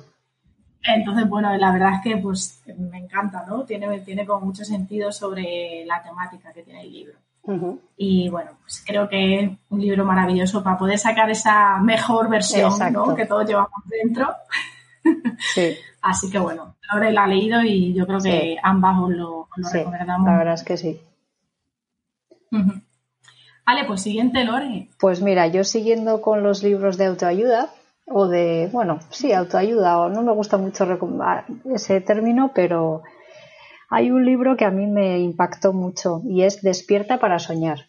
Entonces, 0.84 1.30
bueno, 1.30 1.56
la 1.56 1.72
verdad 1.72 1.94
es 1.96 2.02
que 2.02 2.18
pues 2.18 2.64
me 2.78 2.98
encanta, 2.98 3.46
¿no? 3.48 3.64
Tiene, 3.64 4.00
tiene 4.00 4.26
como 4.26 4.48
mucho 4.48 4.66
sentido 4.66 5.12
sobre 5.12 5.86
la 5.86 6.02
temática 6.02 6.52
que 6.52 6.64
tiene 6.64 6.82
el 6.82 6.92
libro. 6.92 7.14
Y 7.98 8.30
bueno, 8.30 8.52
pues 8.62 8.84
creo 8.86 9.10
que 9.10 9.40
es 9.40 9.52
un 9.70 9.82
libro 9.82 10.06
maravilloso 10.06 10.64
para 10.64 10.78
poder 10.78 11.00
sacar 11.00 11.30
esa 11.30 11.78
mejor 11.78 12.30
versión, 12.30 12.72
Exacto. 12.72 13.06
¿no? 13.08 13.16
Que 13.16 13.26
todos 13.26 13.48
llevamos 13.48 13.82
dentro. 13.86 14.30
Sí, 15.54 15.78
Así 16.02 16.30
que 16.32 16.40
bueno, 16.40 16.76
Lore 16.92 17.12
la 17.12 17.26
ha 17.26 17.28
leído 17.28 17.62
y 17.64 17.94
yo 17.94 18.08
creo 18.08 18.20
que 18.20 18.58
ambas 18.64 18.98
os 19.00 19.12
lo, 19.12 19.40
os 19.42 19.50
lo 19.58 19.68
sí, 19.70 19.78
recomendamos. 19.80 20.26
la 20.26 20.38
verdad 20.38 20.54
es 20.56 20.64
que 20.64 20.78
sí. 20.78 21.00
Vale, 23.66 23.86
pues 23.86 24.02
siguiente, 24.02 24.44
Lore. 24.44 24.90
Pues 25.00 25.22
mira, 25.22 25.48
yo 25.48 25.64
siguiendo 25.64 26.22
con 26.22 26.44
los 26.44 26.64
libros 26.64 26.98
de 26.98 27.06
autoayuda, 27.06 27.70
o 28.06 28.28
de, 28.28 28.70
bueno, 28.74 29.00
sí, 29.12 29.32
autoayuda, 29.32 30.00
o 30.00 30.10
no 30.10 30.22
me 30.24 30.34
gusta 30.34 30.58
mucho 30.58 30.86
ese 31.66 32.02
término, 32.02 32.52
pero 32.54 33.04
Hay 33.90 34.10
un 34.12 34.26
libro 34.26 34.56
que 34.58 34.66
a 34.66 34.72
mí 34.72 34.88
me 34.88 35.20
impactó 35.20 35.74
mucho 35.74 36.22
y 36.26 36.44
es 36.44 36.62
Despierta 36.62 37.20
para 37.20 37.40
soñar. 37.40 37.88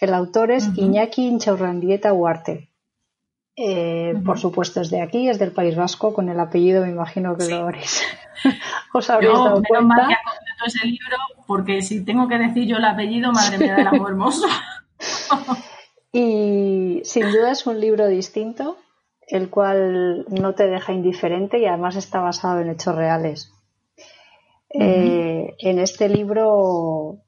El 0.00 0.14
autor 0.14 0.50
es 0.50 0.70
Iñaki 0.76 1.26
Inchaurrandieta 1.26 2.12
Huarte. 2.12 2.70
Eh, 3.54 4.14
por 4.24 4.38
supuesto 4.38 4.80
es 4.80 4.90
de 4.90 5.02
aquí, 5.02 5.28
es 5.28 5.38
del 5.38 5.52
País 5.52 5.76
Vasco, 5.76 6.14
con 6.14 6.28
el 6.30 6.40
apellido 6.40 6.82
me 6.82 6.90
imagino 6.90 7.36
que 7.36 7.48
lo 7.48 7.56
habréis, 7.56 8.02
os 8.94 9.10
habréis 9.10 9.34
dado 9.34 9.62
cuenta. 9.62 9.84
Mal 9.84 10.08
que 10.08 10.66
ese 10.66 10.86
libro, 10.86 11.16
porque 11.46 11.82
si 11.82 12.04
tengo 12.04 12.28
que 12.28 12.38
decir 12.38 12.66
yo 12.66 12.78
el 12.78 12.84
apellido, 12.84 13.30
madre 13.32 13.58
mía 13.58 13.76
del 13.76 13.88
amor 13.88 14.10
hermoso. 14.10 14.46
y 16.12 17.02
sin 17.04 17.30
duda 17.30 17.50
es 17.50 17.66
un 17.66 17.78
libro 17.78 18.06
distinto, 18.06 18.78
el 19.26 19.50
cual 19.50 20.24
no 20.28 20.54
te 20.54 20.66
deja 20.68 20.92
indiferente 20.92 21.58
y 21.58 21.66
además 21.66 21.96
está 21.96 22.20
basado 22.20 22.60
en 22.60 22.70
hechos 22.70 22.94
reales. 22.94 23.52
Eh, 24.70 25.54
en 25.58 25.78
este 25.78 26.08
libro, 26.08 27.18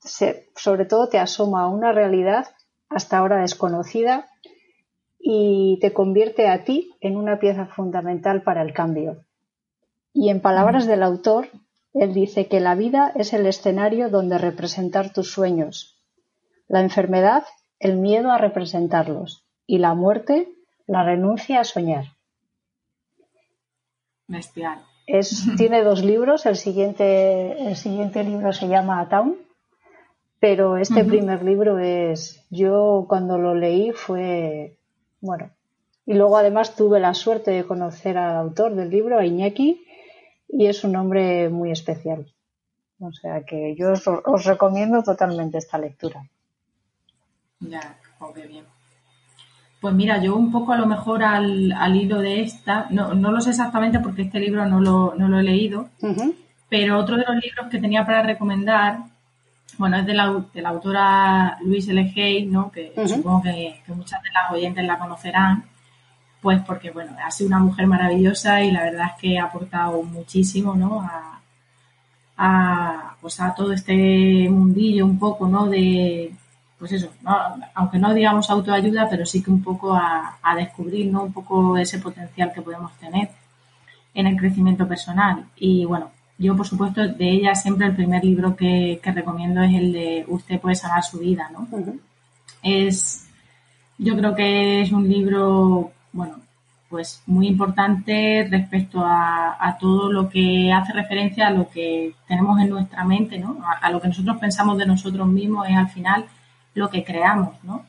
sobre 0.00 0.86
todo, 0.86 1.08
te 1.10 1.18
asoma 1.18 1.64
a 1.64 1.68
una 1.68 1.92
realidad 1.92 2.46
hasta 2.88 3.18
ahora 3.18 3.40
desconocida 3.40 4.30
y 5.26 5.78
te 5.80 5.94
convierte 5.94 6.48
a 6.48 6.64
ti 6.64 6.94
en 7.00 7.16
una 7.16 7.38
pieza 7.38 7.64
fundamental 7.64 8.42
para 8.42 8.60
el 8.60 8.74
cambio. 8.74 9.24
Y 10.12 10.28
en 10.28 10.40
palabras 10.40 10.86
del 10.86 11.02
autor, 11.02 11.48
él 11.94 12.12
dice 12.12 12.46
que 12.46 12.60
la 12.60 12.74
vida 12.74 13.10
es 13.14 13.32
el 13.32 13.46
escenario 13.46 14.10
donde 14.10 14.36
representar 14.36 15.14
tus 15.14 15.32
sueños, 15.32 15.98
la 16.68 16.82
enfermedad, 16.82 17.44
el 17.80 17.96
miedo 17.96 18.30
a 18.30 18.36
representarlos 18.36 19.46
y 19.66 19.78
la 19.78 19.94
muerte, 19.94 20.52
la 20.86 21.02
renuncia 21.04 21.60
a 21.60 21.64
soñar. 21.64 22.04
Bestial. 24.28 24.84
Es, 25.06 25.46
tiene 25.56 25.82
dos 25.82 26.04
libros, 26.04 26.44
el 26.44 26.56
siguiente, 26.56 27.66
el 27.66 27.76
siguiente 27.76 28.24
libro 28.24 28.52
se 28.52 28.68
llama 28.68 29.08
Town, 29.08 29.38
pero 30.38 30.76
este 30.76 31.02
primer 31.02 31.42
libro 31.42 31.78
es, 31.78 32.44
yo 32.50 33.06
cuando 33.08 33.38
lo 33.38 33.54
leí 33.54 33.92
fue, 33.92 34.76
bueno, 35.24 35.50
y 36.04 36.12
luego 36.12 36.36
además 36.36 36.76
tuve 36.76 37.00
la 37.00 37.14
suerte 37.14 37.50
de 37.50 37.64
conocer 37.64 38.18
al 38.18 38.36
autor 38.36 38.74
del 38.74 38.90
libro, 38.90 39.18
a 39.18 39.24
Iñaki, 39.24 39.82
y 40.48 40.66
es 40.66 40.84
un 40.84 40.96
hombre 40.96 41.48
muy 41.48 41.70
especial. 41.70 42.26
O 43.00 43.10
sea 43.10 43.42
que 43.44 43.74
yo 43.74 43.92
os, 43.92 44.44
recomiendo 44.44 45.02
totalmente 45.02 45.56
esta 45.56 45.78
lectura. 45.78 46.28
Ya, 47.60 47.98
oh, 48.20 48.34
bien. 48.34 48.66
Pues 49.80 49.94
mira, 49.94 50.22
yo 50.22 50.36
un 50.36 50.52
poco 50.52 50.72
a 50.72 50.78
lo 50.78 50.86
mejor 50.86 51.24
al, 51.24 51.72
al 51.72 51.96
hilo 51.96 52.20
de 52.20 52.42
esta, 52.42 52.86
no, 52.90 53.14
no, 53.14 53.32
lo 53.32 53.40
sé 53.40 53.50
exactamente 53.50 54.00
porque 54.00 54.22
este 54.22 54.40
libro 54.40 54.66
no 54.66 54.80
lo, 54.80 55.14
no 55.14 55.28
lo 55.28 55.38
he 55.38 55.42
leído, 55.42 55.88
pero 56.68 56.98
otro 56.98 57.16
de 57.16 57.24
los 57.26 57.36
libros 57.36 57.68
que 57.70 57.80
tenía 57.80 58.04
para 58.04 58.22
recomendar, 58.22 58.98
bueno, 59.78 59.98
es 59.98 60.06
de 60.06 60.14
la, 60.14 60.44
de 60.52 60.62
la 60.62 60.68
autora 60.70 61.58
Louise 61.62 61.90
L. 61.90 62.12
Hay, 62.16 62.46
¿no? 62.46 62.70
que 62.70 62.92
supongo 63.06 63.42
que, 63.42 63.82
muchas 63.88 64.22
de 64.22 64.30
las 64.30 64.50
oyentes 64.50 64.84
la 64.84 64.98
conocerán, 64.98 65.64
pues 66.40 66.60
porque, 66.66 66.90
bueno, 66.90 67.16
ha 67.24 67.30
sido 67.30 67.48
una 67.48 67.58
mujer 67.58 67.86
maravillosa 67.86 68.62
y 68.62 68.70
la 68.70 68.84
verdad 68.84 69.06
es 69.14 69.20
que 69.20 69.38
ha 69.38 69.44
aportado 69.44 70.02
muchísimo, 70.02 70.74
¿no? 70.74 71.00
A, 71.00 71.40
a, 72.36 73.16
pues 73.20 73.40
a 73.40 73.54
todo 73.54 73.72
este 73.72 74.48
mundillo 74.50 75.06
un 75.06 75.18
poco, 75.18 75.48
¿no? 75.48 75.66
De, 75.66 76.34
pues 76.78 76.92
eso, 76.92 77.10
aunque 77.74 77.98
no 77.98 78.12
digamos 78.12 78.50
autoayuda, 78.50 79.08
pero 79.08 79.24
sí 79.24 79.42
que 79.42 79.50
un 79.50 79.62
poco 79.62 79.94
a, 79.94 80.38
descubrir, 80.56 81.10
¿no? 81.10 81.22
Un 81.22 81.32
poco 81.32 81.78
ese 81.78 81.98
potencial 81.98 82.52
que 82.52 82.62
podemos 82.62 82.92
tener 82.98 83.30
en 84.12 84.26
el 84.26 84.36
crecimiento 84.36 84.86
personal. 84.86 85.46
Y 85.56 85.86
bueno, 85.86 86.10
yo 86.44 86.56
por 86.56 86.66
supuesto 86.66 87.06
de 87.06 87.30
ella 87.30 87.54
siempre 87.54 87.86
el 87.86 87.96
primer 87.96 88.24
libro 88.24 88.54
que, 88.54 89.00
recomiendo 89.02 89.62
es 89.62 89.74
el 89.74 89.92
de 89.92 90.24
Usted 90.28 90.60
puede 90.60 90.76
sanar 90.76 91.02
su 91.02 91.18
vida, 91.18 91.50
¿no? 91.52 91.66
Es, 92.62 93.28
yo 93.98 94.16
creo 94.16 94.34
que 94.34 94.82
es 94.82 94.92
un 94.92 95.08
libro, 95.08 95.92
bueno, 96.12 96.40
pues 96.88 97.22
muy 97.26 97.48
importante 97.48 98.46
respecto 98.50 99.02
a, 99.04 99.76
todo 99.80 100.12
lo 100.12 100.28
que 100.28 100.72
hace 100.72 100.92
referencia 100.92 101.48
a 101.48 101.50
lo 101.50 101.68
que 101.68 102.14
tenemos 102.28 102.60
en 102.60 102.70
nuestra 102.70 103.04
mente, 103.04 103.38
¿no? 103.38 103.58
A, 103.64 103.86
a, 103.86 103.90
lo 103.90 104.00
que 104.00 104.08
nosotros 104.08 104.36
pensamos 104.38 104.78
de 104.78 104.86
nosotros 104.86 105.26
mismos 105.26 105.68
es 105.68 105.76
al 105.76 105.88
final 105.88 106.26
lo 106.74 106.90
que 106.90 107.02
creamos, 107.02 107.54
¿no? 107.64 107.84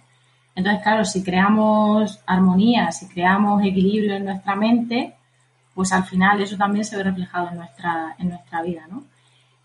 Entonces, 0.55 0.81
claro, 0.81 1.03
si 1.03 1.21
creamos 1.21 2.19
armonía, 2.25 2.91
si 2.91 3.07
creamos 3.07 3.63
equilibrio 3.63 4.15
en 4.15 4.25
nuestra 4.25 4.55
mente, 4.55 5.13
pues 5.75 5.91
al 5.93 6.05
final 6.05 6.41
eso 6.41 6.57
también 6.57 6.85
se 6.85 6.97
ve 6.97 7.03
reflejado 7.03 7.49
en 7.49 7.57
nuestra, 7.57 8.15
en 8.17 8.29
nuestra 8.29 8.63
vida, 8.63 8.87
¿no? 8.89 9.03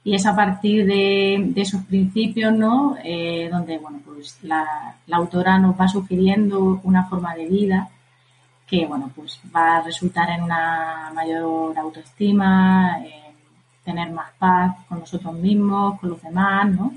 Y 0.02 0.14
es 0.14 0.26
a 0.26 0.34
partir 0.34 0.86
de, 0.86 1.52
esos 1.56 1.82
principios, 1.84 2.52
¿no? 2.52 2.96
Eh, 3.04 3.48
donde, 3.50 3.78
bueno, 3.78 4.00
pues 4.04 4.38
la, 4.42 4.96
autora 5.12 5.58
nos 5.58 5.78
va 5.78 5.88
sugiriendo 5.88 6.80
una 6.84 7.04
forma 7.06 7.34
de 7.34 7.46
vida 7.46 7.88
que, 8.66 8.86
bueno, 8.86 9.10
pues 9.14 9.40
va 9.54 9.76
a 9.76 9.82
resultar 9.82 10.30
en 10.30 10.42
una 10.44 11.10
mayor 11.14 11.78
autoestima, 11.78 12.98
en 13.04 13.34
tener 13.84 14.10
más 14.12 14.30
paz 14.38 14.76
con 14.88 15.00
nosotros 15.00 15.34
mismos, 15.34 16.00
con 16.00 16.10
los 16.10 16.22
demás, 16.22 16.68
¿no? 16.70 16.92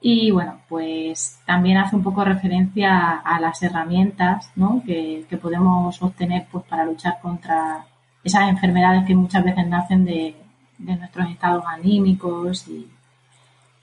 Y 0.00 0.32
bueno, 0.32 0.60
pues 0.68 1.38
también 1.46 1.78
hace 1.78 1.94
un 1.94 2.02
poco 2.02 2.24
referencia 2.24 3.18
a, 3.18 3.38
las 3.40 3.62
herramientas 3.62 4.50
¿no? 4.56 4.82
que, 4.84 5.24
podemos 5.40 6.02
obtener 6.02 6.46
pues, 6.50 6.64
para 6.64 6.84
luchar 6.84 7.20
contra 7.22 7.86
esas 8.24 8.48
enfermedades 8.48 9.04
que 9.06 9.14
muchas 9.14 9.44
veces 9.44 9.66
nacen 9.66 10.04
de, 10.04 10.36
nuestros 10.78 11.30
estados 11.30 11.64
anímicos 11.66 12.66
y, 12.68 12.88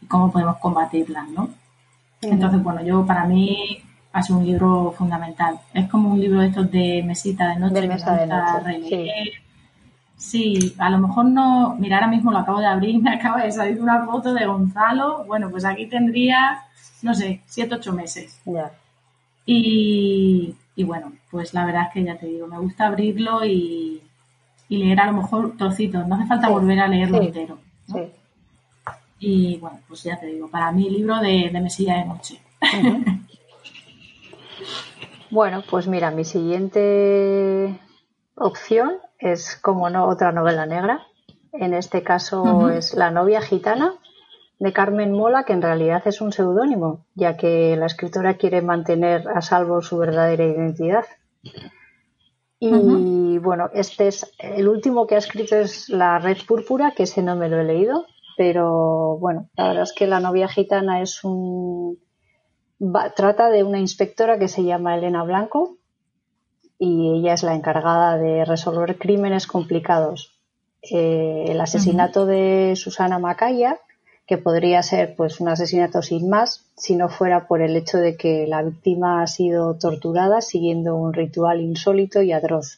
cómo 0.08 0.32
podemos 0.32 0.58
combatirlas, 0.58 1.28
¿no? 1.30 1.50
Entonces, 2.22 2.62
bueno, 2.64 2.82
yo 2.84 3.06
para 3.06 3.26
mí 3.26 3.80
ha 4.12 4.22
sido 4.22 4.40
un 4.40 4.46
libro 4.46 4.94
fundamental. 4.98 5.60
Es 5.74 5.90
como 5.90 6.12
un 6.12 6.20
libro 6.20 6.42
de 6.42 6.48
estos 6.48 6.72
de 6.72 7.04
mesita 7.06 7.50
de 7.50 7.60
noche. 7.60 7.82
De 7.82 7.88
mesa 7.88 8.16
de 8.16 8.28
noche, 8.28 9.12
Sí, 10.20 10.76
a 10.80 10.90
lo 10.90 10.98
mejor 10.98 11.26
no, 11.26 11.76
mira, 11.80 11.96
ahora 11.96 12.10
mismo 12.10 12.30
lo 12.30 12.40
acabo 12.40 12.60
de 12.60 12.66
abrir, 12.66 13.00
me 13.02 13.14
acaba 13.16 13.42
de 13.44 13.52
salir 13.52 13.82
una 13.82 14.06
foto 14.06 14.34
de 14.34 14.46
Gonzalo. 14.46 15.24
Bueno, 15.26 15.50
pues 15.50 15.64
aquí 15.64 15.88
tendría, 15.88 16.66
no 17.02 17.14
sé, 17.14 17.42
siete, 17.46 17.76
ocho 17.76 17.94
meses. 17.94 18.42
Ya. 18.46 18.72
Y, 19.46 20.56
bueno, 20.86 21.14
pues 21.32 21.54
la 21.54 21.66
verdad 21.66 21.84
es 21.88 21.94
que 21.94 22.04
ya 22.04 22.18
te 22.18 22.28
digo, 22.28 22.48
me 22.48 22.60
gusta 22.60 22.88
abrirlo 22.88 23.46
y, 23.46 24.02
leer 24.78 25.00
a 25.00 25.08
lo 25.08 25.14
mejor 25.14 25.58
trocitos, 25.58 26.08
no 26.08 26.16
hace 26.16 26.28
falta 26.28 26.50
volver 26.50 26.80
a 26.80 26.88
leerlo 26.88 27.22
entero. 27.22 27.58
Sí. 27.88 28.12
Y 29.20 29.58
bueno, 29.58 29.80
pues 29.88 30.04
ya 30.04 30.18
te 30.20 30.28
digo, 30.28 30.48
para 30.50 30.72
mí 30.72 30.90
libro 30.90 31.20
de, 31.20 31.50
de 31.52 31.62
mesilla 31.62 31.96
de 31.98 32.06
noche. 32.06 32.40
bueno, 35.32 35.64
pues 35.70 35.88
mira, 35.88 36.12
mi 36.12 36.24
siguiente 36.24 37.80
opción 38.36 38.94
es, 39.18 39.58
como 39.58 39.90
no, 39.90 40.08
otra 40.08 40.32
novela 40.32 40.66
negra. 40.66 41.06
En 41.52 41.74
este 41.74 42.04
caso 42.04 42.70
es 42.70 42.94
La 42.94 43.12
novia 43.12 43.42
gitana 43.42 43.96
de 44.60 44.74
Carmen 44.74 45.14
Mola, 45.14 45.44
que 45.44 45.54
en 45.54 45.62
realidad 45.62 46.04
es 46.06 46.22
un 46.22 46.32
seudónimo, 46.32 47.06
ya 47.16 47.38
que 47.38 47.76
la 47.78 47.86
escritora 47.86 48.36
quiere 48.36 48.62
mantener 48.62 49.28
a 49.30 49.42
salvo 49.42 49.82
su 49.82 49.98
verdadera 49.98 50.46
identidad. 50.46 51.06
Y 52.60 53.38
bueno, 53.38 53.70
este 53.74 54.08
es 54.08 54.30
el 54.38 54.68
último 54.68 55.08
que 55.08 55.16
ha 55.16 55.20
escrito 55.20 55.56
es 55.56 55.88
La 55.88 56.20
Red 56.20 56.40
Púrpura, 56.46 56.92
que 56.92 57.04
ese 57.04 57.24
no 57.24 57.36
me 57.36 57.48
lo 57.48 57.60
he 57.60 57.64
leído, 57.64 58.06
pero 58.36 59.18
bueno, 59.18 59.50
la 59.56 59.70
verdad 59.70 59.84
es 59.84 59.94
que 59.94 60.08
La 60.08 60.20
novia 60.20 60.50
gitana 60.50 61.02
es 61.02 61.24
un 61.24 62.00
trata 63.16 63.50
de 63.50 63.64
una 63.64 63.80
inspectora 63.80 64.40
que 64.40 64.48
se 64.48 64.64
llama 64.64 64.96
Elena 64.96 65.24
Blanco, 65.24 65.78
y 66.78 67.20
ella 67.20 67.34
es 67.34 67.44
la 67.44 67.56
encargada 67.56 68.18
de 68.18 68.46
resolver 68.46 68.98
crímenes 68.98 69.48
complicados. 69.48 70.40
Eh, 70.82 71.46
el 71.50 71.60
asesinato 71.60 72.26
de 72.26 72.74
Susana 72.78 73.20
Macaya, 73.20 73.80
que 74.30 74.38
podría 74.38 74.84
ser 74.84 75.16
pues 75.16 75.40
un 75.42 75.48
asesinato 75.48 76.04
sin 76.04 76.30
más, 76.30 76.64
si 76.78 76.96
no 76.96 77.10
fuera 77.10 77.48
por 77.48 77.64
el 77.64 77.76
hecho 77.76 77.98
de 77.98 78.16
que 78.16 78.46
la 78.46 78.62
víctima 78.62 79.24
ha 79.24 79.28
sido 79.28 79.74
torturada 79.80 80.42
siguiendo 80.42 80.96
un 80.96 81.14
ritual 81.14 81.62
insólito 81.62 82.22
y 82.22 82.32
atroz. 82.32 82.78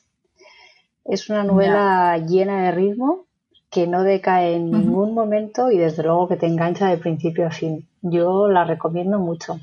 Es 1.03 1.29
una 1.29 1.43
novela 1.43 2.17
llena 2.19 2.63
de 2.63 2.71
ritmo 2.71 3.25
que 3.69 3.85
no 3.85 4.03
decae 4.03 4.55
en 4.55 4.71
ningún 4.71 5.13
momento 5.13 5.69
y 5.69 5.77
desde 5.77 6.03
luego 6.03 6.29
que 6.29 6.37
te 6.37 6.47
engancha 6.47 6.87
de 6.87 6.97
principio 6.97 7.45
a 7.47 7.51
fin. 7.51 7.85
Yo 8.01 8.47
la 8.47 8.63
recomiendo 8.63 9.19
mucho 9.19 9.59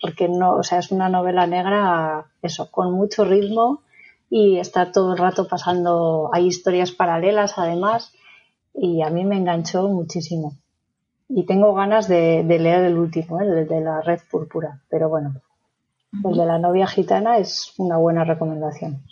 porque 0.00 0.28
no, 0.28 0.54
o 0.54 0.62
sea, 0.62 0.78
es 0.78 0.92
una 0.92 1.08
novela 1.08 1.48
negra, 1.48 2.26
eso, 2.42 2.70
con 2.70 2.92
mucho 2.92 3.24
ritmo 3.24 3.82
y 4.30 4.58
está 4.58 4.92
todo 4.92 5.14
el 5.14 5.18
rato 5.18 5.48
pasando, 5.48 6.30
hay 6.32 6.46
historias 6.46 6.92
paralelas 6.92 7.58
además 7.58 8.12
y 8.72 9.02
a 9.02 9.10
mí 9.10 9.24
me 9.24 9.36
enganchó 9.36 9.88
muchísimo. 9.88 10.58
Y 11.28 11.46
tengo 11.46 11.74
ganas 11.74 12.08
de, 12.08 12.44
leer 12.44 12.84
el 12.84 12.98
último, 12.98 13.40
¿eh? 13.40 13.44
el 13.44 13.68
de 13.68 13.80
la 13.80 14.00
red 14.02 14.20
púrpura, 14.30 14.80
pero 14.88 15.08
bueno, 15.08 15.34
el 16.22 16.36
de 16.36 16.46
la 16.46 16.58
novia 16.58 16.86
gitana 16.86 17.38
es 17.38 17.72
una 17.78 17.96
buena 17.96 18.24
recomendación. 18.24 19.02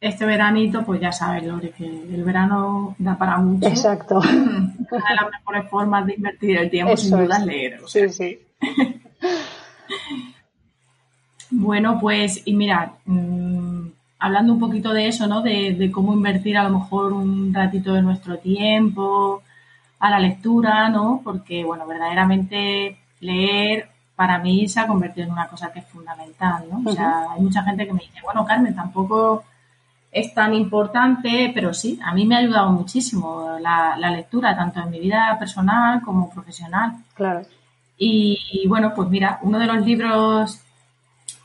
este 0.00 0.24
veranito, 0.24 0.84
pues 0.84 1.00
ya 1.00 1.12
sabes, 1.12 1.44
Lore, 1.44 1.70
que 1.70 1.84
el 1.86 2.22
verano 2.24 2.94
da 2.98 3.18
para 3.18 3.38
mucho. 3.38 3.68
Exacto. 3.68 4.18
Una 4.20 5.08
de 5.08 5.14
las 5.14 5.30
mejores 5.30 5.70
formas 5.70 6.06
de 6.06 6.14
invertir 6.14 6.58
el 6.58 6.70
tiempo, 6.70 6.96
sin 6.96 7.18
duda, 7.18 7.38
es 7.38 7.46
leer. 7.46 7.80
sí, 7.86 8.08
sí. 8.08 8.38
bueno, 11.50 11.98
pues, 12.00 12.42
y 12.44 12.54
mira, 12.54 12.94
mm, 13.04 13.86
hablando 14.22 14.52
un 14.52 14.60
poquito 14.60 14.92
de 14.92 15.08
eso, 15.08 15.26
¿no? 15.26 15.42
De, 15.42 15.90
cómo 15.92 16.12
invertir 16.14 16.56
a 16.56 16.62
lo 16.62 16.78
mejor 16.78 17.12
un 17.12 17.52
ratito 17.52 17.92
de 17.92 18.02
nuestro 18.02 18.38
tiempo 18.38 19.42
a 20.02 20.10
la 20.10 20.18
lectura, 20.18 20.88
¿no? 20.88 21.20
Porque, 21.22 21.62
bueno, 21.64 21.86
verdaderamente 21.86 22.98
leer 23.20 23.88
para 24.16 24.40
mí 24.40 24.66
se 24.66 24.80
ha 24.80 24.86
convertido 24.88 25.28
en 25.28 25.32
una 25.32 25.46
cosa 25.46 25.72
que 25.72 25.78
es 25.78 25.86
fundamental, 25.86 26.64
¿no? 26.68 26.82
O 26.84 26.92
sea, 26.92 27.26
hay 27.30 27.40
mucha 27.40 27.62
gente 27.62 27.86
que 27.86 27.92
me 27.92 28.00
dice, 28.00 28.18
bueno, 28.24 28.44
Carmen, 28.44 28.74
tampoco 28.74 29.44
es 30.10 30.34
tan 30.34 30.54
importante, 30.54 31.52
pero 31.54 31.72
sí, 31.72 32.00
a 32.04 32.12
mí 32.14 32.26
me 32.26 32.34
ha 32.34 32.38
ayudado 32.38 32.72
muchísimo 32.72 33.56
la, 33.60 33.96
lectura, 34.10 34.56
tanto 34.56 34.80
en 34.80 34.90
mi 34.90 34.98
vida 34.98 35.36
personal 35.38 36.02
como 36.02 36.28
profesional. 36.30 36.94
Claro. 37.14 37.42
Y, 37.96 38.66
bueno, 38.66 38.92
pues 38.96 39.08
mira, 39.08 39.38
uno 39.42 39.60
de 39.60 39.66
los 39.66 39.86
libros 39.86 40.60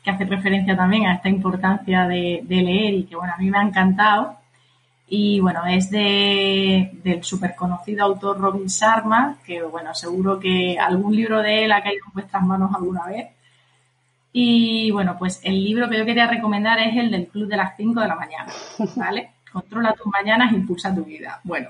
que 0.04 0.10
hace 0.10 0.26
referencia 0.26 0.76
también 0.76 1.06
a 1.06 1.14
esta 1.14 1.30
importancia 1.30 2.08
de, 2.08 2.44
leer 2.50 2.96
y 2.96 3.04
que 3.04 3.16
bueno, 3.16 3.34
a 3.36 3.38
mí 3.38 3.52
me 3.52 3.60
ha 3.60 3.62
encantado. 3.62 4.36
Y 5.10 5.40
bueno, 5.40 5.66
es 5.66 5.90
de, 5.90 6.92
del 7.04 7.24
súper 7.24 7.56
conocido 7.56 8.04
autor 8.04 8.40
Robin 8.40 8.68
Sharma, 8.68 9.38
que 9.46 9.62
bueno, 9.62 9.94
seguro 9.96 10.38
que 10.38 10.78
algún 10.78 11.16
libro 11.16 11.42
de 11.42 11.64
él 11.64 11.72
ha 11.72 11.82
caído 11.82 12.04
en 12.08 12.14
vuestras 12.14 12.44
manos 12.44 12.72
alguna 12.76 13.06
vez. 13.06 13.28
Y 14.34 14.92
bueno, 14.92 15.16
pues 15.18 15.40
el 15.44 15.64
libro 15.64 15.90
que 15.90 15.98
yo 15.98 16.06
quería 16.06 16.28
recomendar 16.28 16.78
es 16.80 16.96
el 16.98 17.10
del 17.10 17.28
Club 17.28 17.48
de 17.48 17.58
las 17.58 17.78
5 17.78 18.02
de 18.02 18.08
la 18.08 18.16
mañana, 18.16 18.52
¿vale? 18.96 19.32
Controla 19.52 19.94
tus 19.94 20.08
mañanas, 20.08 20.52
impulsa 20.52 20.94
tu 20.94 21.06
vida. 21.06 21.40
Bueno, 21.44 21.70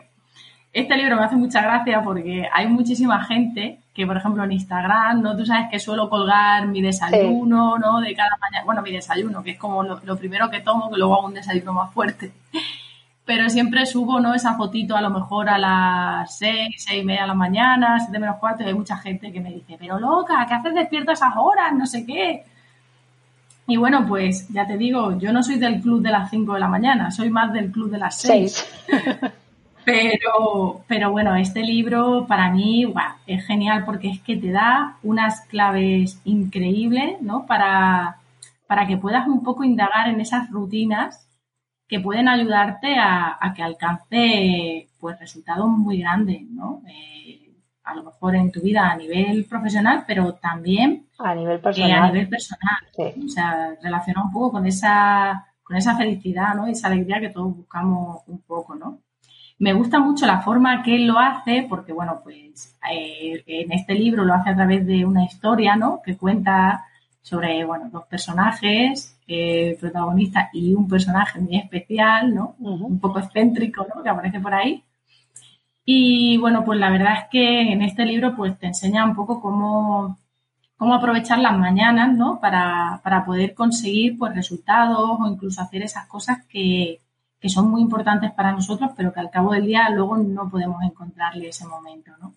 este 0.74 0.98
libro 0.98 1.16
me 1.16 1.24
hace 1.24 1.36
mucha 1.36 1.62
gracia 1.62 2.02
porque 2.04 2.48
hay 2.52 2.68
muchísima 2.68 3.24
gente 3.24 3.80
que, 3.94 4.06
por 4.06 4.18
ejemplo, 4.18 4.44
en 4.44 4.52
Instagram, 4.52 5.22
¿no? 5.22 5.38
Tú 5.38 5.46
sabes 5.46 5.70
que 5.72 5.80
suelo 5.80 6.10
colgar 6.10 6.68
mi 6.68 6.82
desayuno, 6.82 7.78
¿no? 7.80 8.00
De 8.02 8.14
cada 8.16 8.38
mañana. 8.40 8.66
Bueno, 8.66 8.82
mi 8.82 8.92
desayuno, 8.92 9.42
que 9.42 9.52
es 9.52 9.58
como 9.58 9.82
lo, 9.84 10.18
primero 10.18 10.50
que 10.50 10.60
tomo, 10.60 10.90
que 10.90 10.98
luego 10.98 11.16
hago 11.16 11.28
un 11.28 11.34
desayuno 11.34 11.74
más 11.74 11.92
fuerte. 11.94 12.32
Pero 13.28 13.50
siempre 13.50 13.86
subo, 13.86 14.22
¿no? 14.22 14.34
Esa 14.34 14.56
fotito 14.56 14.96
a 14.96 15.02
lo 15.02 15.10
mejor 15.10 15.50
a 15.50 15.58
las 15.58 16.38
6, 16.38 16.76
6 16.78 17.02
y 17.02 17.06
media 17.06 17.24
de 17.24 17.28
la 17.28 17.34
mañana, 17.34 18.00
7 18.00 18.18
menos 18.20 18.38
cuarto, 18.38 18.64
y 18.64 18.68
hay 18.68 18.74
mucha 18.74 18.98
gente 18.98 19.34
que 19.34 19.42
me 19.42 19.52
dice, 19.52 19.76
pero 19.78 20.00
loca, 20.00 20.46
¿qué 20.48 20.54
haces 20.54 20.74
despierta 20.74 21.12
a 21.12 21.14
esas 21.14 21.34
horas? 21.36 21.74
No 21.74 21.86
sé 21.86 22.06
qué. 22.06 22.46
Y 23.68 23.76
bueno, 23.76 24.06
pues 24.08 24.48
ya 24.48 24.66
te 24.66 24.78
digo, 24.78 25.20
yo 25.20 25.34
no 25.34 25.44
soy 25.44 25.58
del 25.60 25.82
club 25.82 26.02
de 26.02 26.12
las 26.12 26.30
5 26.30 26.54
de 26.54 26.60
la 26.62 26.70
mañana, 26.70 27.12
soy 27.12 27.30
más 27.30 27.52
del 27.52 27.70
club 27.70 27.92
de 27.92 27.98
las 27.98 28.18
6. 28.22 28.86
pero, 29.84 30.84
pero 30.88 31.12
bueno, 31.12 31.36
este 31.36 31.64
libro 31.64 32.26
para 32.30 32.50
mí 32.50 32.94
es 33.26 33.46
genial 33.46 33.84
porque 33.84 34.08
es 34.10 34.22
que 34.22 34.38
te 34.38 34.52
da 34.52 34.96
unas 35.04 35.42
claves 35.42 36.22
increíbles, 36.24 37.22
¿no? 37.22 37.46
Para, 37.46 38.20
para 38.68 38.88
que 38.88 38.96
puedas 38.96 39.28
un 39.28 39.44
poco 39.44 39.66
indagar 39.66 40.08
en 40.08 40.22
esas 40.22 40.50
rutinas 40.50 41.27
que 41.88 42.00
pueden 42.00 42.28
ayudarte 42.28 42.96
a, 43.00 43.54
que 43.56 43.64
alcance 43.64 44.90
pues 45.00 45.20
resultados 45.20 45.70
muy 45.70 46.00
grandes, 46.00 46.42
¿no? 46.50 46.82
Eh, 46.88 47.54
a 47.84 47.96
lo 47.96 48.04
mejor 48.04 48.36
en 48.36 48.52
tu 48.52 48.62
vida 48.62 48.92
a 48.92 48.98
nivel 48.98 49.46
profesional, 49.46 50.04
pero 50.06 50.34
también 50.34 51.08
a 51.18 51.34
nivel 51.34 51.60
personal. 51.62 52.04
a 52.04 52.08
nivel 52.08 52.28
personal. 52.28 52.78
O 53.26 53.30
sea, 53.30 53.76
relaciona 53.82 54.24
un 54.24 54.32
poco 54.32 54.52
con 54.52 54.68
esa, 54.68 55.48
con 55.64 55.78
esa 55.78 55.96
felicidad, 55.96 56.54
¿no? 56.56 56.68
Esa 56.68 56.88
alegría 56.88 57.22
que 57.22 57.30
todos 57.30 57.56
buscamos 57.56 58.24
un 58.28 58.42
poco, 58.42 58.76
¿no? 58.76 59.00
Me 59.60 59.74
gusta 59.74 60.00
mucho 60.00 60.26
la 60.28 60.42
forma 60.42 60.84
que 60.84 60.96
él 60.96 61.08
lo 61.08 61.18
hace, 61.18 61.66
porque, 61.68 61.94
bueno, 61.94 62.20
pues 62.24 62.78
eh, 62.92 63.44
en 63.48 63.72
este 63.72 63.96
libro 63.96 64.24
lo 64.24 64.34
hace 64.34 64.50
a 64.50 64.56
través 64.56 64.86
de 64.86 65.06
una 65.06 65.24
historia, 65.24 65.76
¿no? 65.76 66.02
Que 66.04 66.18
cuenta 66.18 66.86
sobre, 67.28 67.66
bueno, 67.66 67.90
dos 67.92 68.06
personajes, 68.06 69.20
el 69.28 69.76
protagonista 69.76 70.50
y 70.54 70.74
un 70.74 70.88
personaje 70.88 71.42
muy 71.42 71.58
especial, 71.58 72.34
¿no? 72.34 72.56
Un 72.60 73.02
poco 73.02 73.20
excéntrico, 73.20 73.86
¿no? 73.94 74.02
Que 74.02 74.08
aparece 74.08 74.40
por 74.40 74.54
ahí. 74.54 74.82
Y 75.84 76.38
bueno, 76.38 76.64
pues 76.64 76.80
la 76.80 76.90
verdad 76.90 77.16
es 77.20 77.26
que 77.30 77.74
en 77.74 77.82
este 77.82 78.06
libro 78.06 78.34
pues 78.34 78.58
te 78.58 78.68
enseña 78.68 79.04
un 79.04 79.14
poco 79.14 79.42
cómo, 79.42 80.18
cómo 80.78 80.94
aprovechar 80.94 81.40
las 81.40 81.58
mañanas, 81.58 82.16
¿no? 82.16 82.40
Para, 82.40 83.02
poder 83.26 83.54
conseguir 83.54 84.18
pues 84.18 84.34
resultados 84.34 85.20
o 85.20 85.28
incluso 85.28 85.62
hacer 85.62 85.82
esas 85.82 86.08
cosas 86.08 86.46
que, 86.46 87.02
son 87.50 87.70
muy 87.70 87.82
importantes 87.82 88.32
para 88.32 88.52
nosotros, 88.52 88.92
pero 88.96 89.14
que 89.14 89.22
al 89.22 89.30
cabo 89.30 89.54
del 89.54 89.66
día 89.66 89.90
luego 89.90 90.18
no 90.18 90.50
podemos 90.50 90.82
encontrarle 90.84 91.50
ese 91.50 91.66
momento, 91.66 92.12
¿no? 92.22 92.34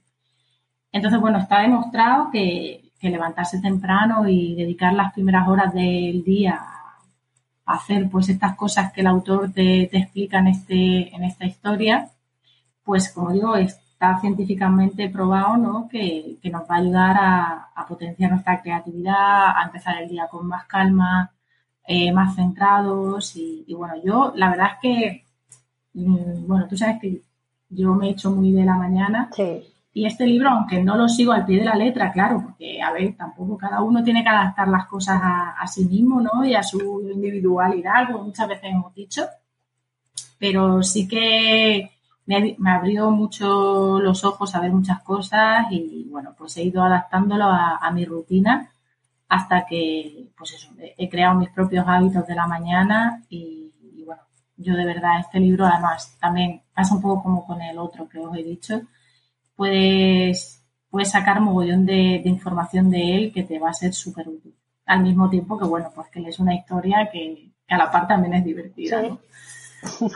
Entonces, 0.92 1.20
bueno, 1.20 1.38
está 1.38 1.60
demostrado 1.60 2.30
que, 2.30 2.89
que 3.00 3.10
levantarse 3.10 3.60
temprano 3.60 4.28
y 4.28 4.54
dedicar 4.54 4.92
las 4.92 5.12
primeras 5.12 5.48
horas 5.48 5.72
del 5.72 6.22
día 6.22 6.60
a 7.64 7.74
hacer 7.74 8.08
pues 8.10 8.28
estas 8.28 8.56
cosas 8.56 8.92
que 8.92 9.00
el 9.00 9.06
autor 9.06 9.50
te, 9.52 9.88
te 9.90 9.98
explica 9.98 10.38
en, 10.38 10.48
este, 10.48 11.14
en 11.14 11.24
esta 11.24 11.46
historia, 11.46 12.10
pues 12.84 13.10
como 13.10 13.32
digo, 13.32 13.56
está 13.56 14.18
científicamente 14.20 15.08
probado 15.08 15.56
¿no? 15.56 15.88
que, 15.88 16.38
nos 16.44 16.62
va 16.62 16.76
a 16.76 16.78
ayudar 16.78 17.16
a, 17.20 17.86
potenciar 17.88 18.30
nuestra 18.30 18.62
creatividad, 18.62 19.48
a 19.56 19.62
empezar 19.64 20.00
el 20.00 20.08
día 20.08 20.28
con 20.28 20.46
más 20.46 20.64
calma, 20.66 21.32
eh, 21.86 22.12
más 22.12 22.36
centrados 22.36 23.34
y, 23.36 23.74
bueno, 23.74 23.94
yo 24.04 24.32
la 24.36 24.50
verdad 24.50 24.68
es 24.74 24.78
que, 24.80 25.24
mm, 25.94 26.46
bueno, 26.46 26.68
tú 26.68 26.76
sabes 26.76 27.00
que 27.00 27.22
yo 27.68 27.94
me 27.94 28.08
he 28.08 28.10
hecho 28.10 28.30
muy 28.30 28.52
de 28.52 28.64
la 28.64 28.74
mañana 28.74 29.28
y 29.92 30.06
este 30.06 30.26
libro, 30.26 30.50
aunque 30.50 30.82
no 30.82 30.96
lo 30.96 31.08
sigo 31.08 31.32
al 31.32 31.44
pie 31.44 31.58
de 31.58 31.64
la 31.64 31.74
letra, 31.74 32.12
claro, 32.12 32.40
porque 32.42 32.80
a 32.80 32.92
ver, 32.92 33.16
tampoco 33.16 33.58
cada 33.58 33.82
uno 33.82 34.04
tiene 34.04 34.22
que 34.22 34.28
adaptar 34.28 34.68
las 34.68 34.86
cosas 34.86 35.20
a, 35.22 35.66
sí 35.66 35.84
mismo 35.84 36.20
¿no? 36.20 36.44
y 36.44 36.54
a 36.54 36.62
su 36.62 37.02
individualidad, 37.12 38.06
como 38.06 38.24
muchas 38.24 38.48
veces 38.48 38.64
hemos 38.64 38.94
dicho, 38.94 39.26
pero 40.38 40.82
sí 40.82 41.08
que 41.08 41.90
me, 42.26 42.56
abrió 42.70 43.10
mucho 43.10 43.98
los 44.00 44.24
ojos 44.24 44.54
a 44.54 44.60
ver 44.60 44.70
muchas 44.72 45.02
cosas 45.02 45.66
y 45.70 46.06
bueno, 46.08 46.34
pues 46.38 46.56
he 46.56 46.62
ido 46.62 46.82
adaptándolo 46.82 47.46
a, 47.46 47.90
mi 47.92 48.04
rutina 48.04 48.70
hasta 49.28 49.66
que, 49.66 50.28
pues 50.36 50.52
eso, 50.52 50.70
he, 50.78 51.08
creado 51.08 51.38
mis 51.38 51.50
propios 51.50 51.86
hábitos 51.86 52.26
de 52.26 52.34
la 52.34 52.46
mañana 52.46 53.22
y, 53.28 53.72
bueno, 54.04 54.22
yo 54.56 54.74
de 54.76 54.84
verdad 54.84 55.20
este 55.20 55.40
libro 55.40 55.66
además 55.66 56.16
también 56.20 56.62
pasa 56.74 56.94
un 56.94 57.02
poco 57.02 57.22
como 57.24 57.46
con 57.46 57.60
el 57.62 57.78
otro 57.78 58.08
que 58.08 58.18
os 58.20 58.36
he 58.36 58.42
dicho, 58.42 58.82
puedes, 59.60 60.64
puedes 60.88 61.10
sacar 61.10 61.42
mogollón 61.42 61.84
de, 61.84 62.22
información 62.24 62.90
de 62.90 63.14
él 63.14 63.30
que 63.30 63.42
te 63.42 63.58
va 63.58 63.68
a 63.68 63.74
ser 63.74 63.92
súper 63.92 64.26
útil. 64.26 64.56
Al 64.86 65.02
mismo 65.02 65.28
tiempo 65.28 65.58
que, 65.58 65.66
bueno, 65.66 65.92
pues 65.94 66.08
que 66.08 66.26
es 66.26 66.38
una 66.38 66.54
historia 66.54 67.10
que, 67.12 67.52
a 67.68 67.76
la 67.76 67.90
par 67.90 68.08
también 68.08 68.32
es 68.32 68.42
divertida, 68.42 69.02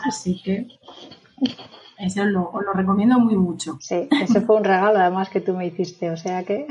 Así 0.07 0.41
que 0.43 0.67
ese 1.99 2.21
os 2.21 2.27
lo, 2.27 2.51
recomiendo 2.73 3.19
muy 3.19 3.35
mucho. 3.35 3.77
Sí, 3.81 4.07
ese 4.19 4.41
fue 4.41 4.55
un 4.55 4.63
regalo 4.63 4.97
además 4.97 5.29
que 5.29 5.41
tú 5.41 5.53
me 5.53 5.67
hiciste, 5.67 6.09
o 6.09 6.17
sea 6.17 6.43
que... 6.43 6.65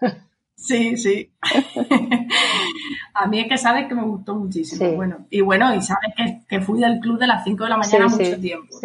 Sí, 0.60 0.96
sí. 0.96 1.30
a 3.14 3.28
mí 3.28 3.38
es 3.38 3.48
que 3.48 3.56
sabes 3.56 3.86
que 3.86 3.94
me 3.94 4.02
gustó 4.02 4.34
muchísimo. 4.34 4.90
Bueno, 4.96 5.26
y 5.30 5.40
bueno, 5.40 5.72
y 5.72 5.80
sabes 5.82 6.14
que, 6.48 6.60
fui 6.60 6.80
del 6.80 6.98
club 6.98 7.16
de 7.16 7.28
las 7.28 7.44
5 7.44 7.62
de 7.62 7.70
la 7.70 7.76
mañana 7.76 8.08
mucho 8.08 8.40
tiempo. 8.40 8.76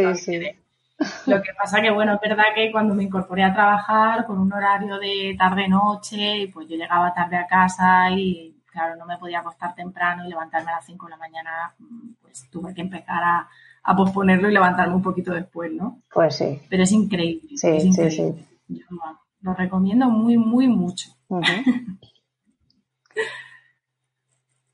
Lo 1.27 1.41
que 1.41 1.53
pasa 1.57 1.81
que, 1.81 1.91
bueno, 1.91 2.13
es 2.13 2.21
verdad 2.21 2.45
que 2.55 2.71
cuando 2.71 2.93
me 2.95 3.03
incorporé 3.03 3.43
a 3.43 3.53
trabajar 3.53 4.25
con 4.25 4.39
un 4.39 4.51
horario 4.51 4.97
de 4.99 5.35
tarde-noche, 5.37 6.49
pues 6.53 6.67
yo 6.67 6.75
llegaba 6.75 7.13
tarde 7.13 7.37
a 7.37 7.47
casa 7.47 8.09
y, 8.11 8.55
claro, 8.65 8.95
no 8.95 9.05
me 9.05 9.17
podía 9.17 9.39
acostar 9.39 9.75
temprano 9.75 10.25
y 10.25 10.29
levantarme 10.29 10.71
a 10.71 10.75
las 10.75 10.85
5 10.85 11.05
de 11.05 11.09
la 11.11 11.17
mañana, 11.17 11.73
pues 12.21 12.49
tuve 12.49 12.73
que 12.73 12.81
empezar 12.81 13.23
a, 13.23 13.49
a 13.83 13.95
posponerlo 13.95 14.49
y 14.49 14.53
levantarme 14.53 14.95
un 14.95 15.01
poquito 15.01 15.33
después, 15.33 15.71
¿no? 15.71 16.01
Pues 16.13 16.35
sí. 16.35 16.61
Pero 16.69 16.83
es 16.83 16.91
increíble. 16.91 17.57
Sí, 17.57 17.91
sí, 17.91 18.11
sí. 18.11 18.45
Yo 18.67 18.85
lo 19.41 19.53
recomiendo 19.53 20.09
muy, 20.09 20.37
muy 20.37 20.67
mucho. 20.67 21.09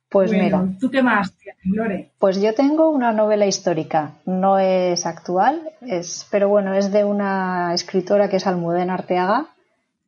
Pues 0.10 0.32
mira. 0.32 0.66
¿Tú 0.80 0.90
qué 0.90 1.04
más 1.04 1.34
tienes, 1.34 1.66
Lore? 1.66 2.12
Pues 2.18 2.42
yo 2.42 2.54
tengo 2.56 2.90
una 2.90 3.12
novela 3.12 3.46
histórica. 3.46 4.14
No 4.26 4.58
es 4.58 5.06
actual, 5.06 5.72
es, 5.82 6.28
pero 6.32 6.50
bueno, 6.50 6.74
es 6.74 6.92
de 6.92 7.04
una 7.04 7.74
escritora 7.74 8.30
que 8.30 8.38
es 8.38 8.48
Almudena 8.48 8.96
Arteaga, 8.96 9.48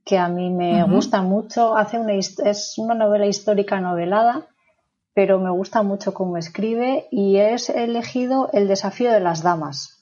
que 0.04 0.18
a 0.18 0.28
mí 0.28 0.50
me 0.50 0.84
gusta 0.86 1.22
mucho. 1.22 1.78
Hace 1.78 2.00
una, 2.00 2.14
es 2.14 2.74
una 2.78 2.96
novela 2.96 3.28
histórica 3.28 3.80
novelada 3.80 4.48
pero 5.14 5.40
me 5.40 5.50
gusta 5.50 5.84
mucho 5.84 6.14
cómo 6.14 6.38
escribe 6.38 7.08
y 7.12 7.38
es 7.38 7.70
elegido 7.70 8.50
El 8.54 8.68
desafío 8.68 9.12
de 9.12 9.20
las 9.20 9.44
damas. 9.44 9.98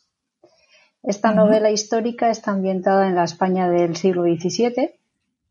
Esta 1.01 1.31
novela 1.31 1.71
histórica 1.71 2.29
está 2.29 2.51
ambientada 2.51 3.07
en 3.07 3.15
la 3.15 3.23
España 3.23 3.69
del 3.69 3.95
siglo 3.95 4.23
XVII 4.23 4.91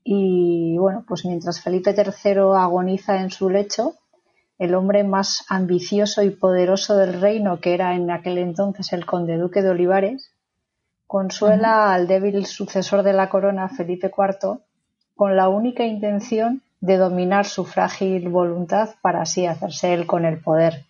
y 0.04 0.76
bueno, 0.78 1.04
pues 1.08 1.24
mientras 1.24 1.60
Felipe 1.60 1.94
III 1.96 2.40
agoniza 2.56 3.20
en 3.20 3.30
su 3.30 3.50
lecho, 3.50 3.94
el 4.58 4.74
hombre 4.74 5.04
más 5.04 5.44
ambicioso 5.48 6.22
y 6.22 6.30
poderoso 6.30 6.96
del 6.96 7.20
reino, 7.20 7.60
que 7.60 7.74
era 7.74 7.94
en 7.94 8.10
aquel 8.10 8.38
entonces 8.38 8.92
el 8.92 9.06
conde 9.06 9.36
duque 9.36 9.62
de 9.62 9.70
Olivares, 9.70 10.32
consuela 11.06 11.94
al 11.94 12.06
débil 12.06 12.44
sucesor 12.44 13.02
de 13.02 13.12
la 13.12 13.30
corona, 13.30 13.68
Felipe 13.68 14.10
IV, 14.16 14.58
con 15.14 15.36
la 15.36 15.48
única 15.48 15.84
intención 15.84 16.62
de 16.80 16.96
dominar 16.96 17.46
su 17.46 17.64
frágil 17.64 18.28
voluntad 18.28 18.90
para 19.00 19.22
así 19.22 19.46
hacerse 19.46 19.94
él 19.94 20.06
con 20.06 20.24
el 20.24 20.40
poder. 20.40 20.84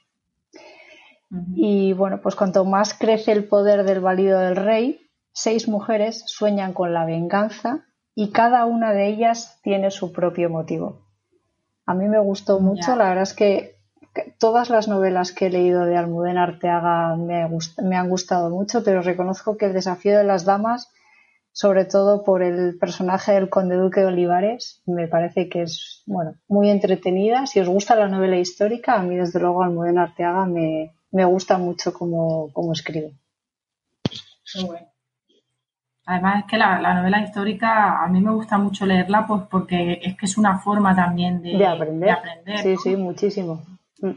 Y 1.55 1.93
bueno, 1.93 2.21
pues 2.23 2.35
cuanto 2.35 2.65
más 2.65 2.95
crece 2.95 3.33
el 3.33 3.45
poder 3.45 3.85
del 3.85 4.01
valido 4.01 4.39
del 4.41 4.57
rey, 4.57 5.01
seis 5.33 5.69
mujeres 5.69 6.25
sueñan 6.27 6.73
con 6.73 6.95
la 6.95 7.05
venganza 7.05 7.85
y 8.15 8.33
cada 8.33 8.65
una 8.65 8.93
de 8.93 9.09
ellas 9.09 9.61
tiene 9.63 9.91
su 9.91 10.13
propio 10.13 10.51
motivo. 10.51 11.08
A 11.89 11.95
mí 11.95 12.07
me 12.07 12.19
gustó 12.19 12.61
mucho, 12.61 12.97
la 12.97 13.09
verdad 13.09 13.23
es 13.23 13.33
que 13.33 13.79
todas 14.37 14.69
las 14.69 14.89
novelas 14.89 15.33
que 15.33 15.47
he 15.47 15.51
leído 15.51 15.87
de 15.87 15.97
Almudena 15.97 16.43
Arteaga 16.43 17.17
me, 17.17 17.49
me, 17.83 17.97
han 17.97 18.11
gustado 18.11 18.51
mucho, 18.51 18.85
pero 18.85 19.01
reconozco 19.01 19.57
que 19.57 19.65
el 19.65 19.73
desafío 19.73 20.19
de 20.19 20.25
las 20.25 20.45
damas, 20.45 20.91
sobre 21.51 21.87
todo 21.87 22.25
por 22.25 22.43
el 22.43 22.77
personaje 22.79 23.33
del 23.33 23.49
conde 23.49 23.77
duque 23.77 24.01
de 24.01 24.07
Olivares, 24.09 24.83
me 24.85 25.09
parece 25.09 25.49
que 25.49 25.63
es 25.63 26.03
bueno 26.05 26.35
muy 26.47 26.69
entretenida. 26.69 27.47
Si 27.47 27.59
os 27.59 27.71
gusta 27.71 27.97
la 27.97 28.09
novela 28.09 28.37
histórica, 28.37 28.97
a 28.97 29.03
mí 29.03 29.17
desde 29.17 29.41
luego 29.41 29.63
Almudena 29.63 30.03
Arteaga 30.03 30.45
me, 30.45 30.93
me 31.11 31.25
gusta 31.25 31.57
mucho 31.57 31.95
como, 31.95 32.53
como 32.53 32.75
escribe. 32.75 33.15
Muy 34.57 34.65
bueno. 34.67 34.87
Además 36.09 36.39
es 36.39 36.45
que 36.47 36.57
la, 36.57 36.95
novela 36.95 37.21
histórica 37.21 38.03
a 38.03 38.09
mí 38.09 38.23
me 38.23 38.31
gusta 38.31 38.57
mucho 38.57 38.87
leerla 38.87 39.27
pues 39.27 39.43
porque 39.51 40.01
es 40.03 40.17
que 40.17 40.25
es 40.25 40.39
una 40.39 40.59
forma 40.59 40.97
también 40.97 41.43
de, 41.43 41.67
aprender. 41.67 42.17
sí, 42.63 42.77
sí, 42.83 42.97
muchísimo. 42.97 43.63
Mm. 44.01 44.09
O 44.09 44.15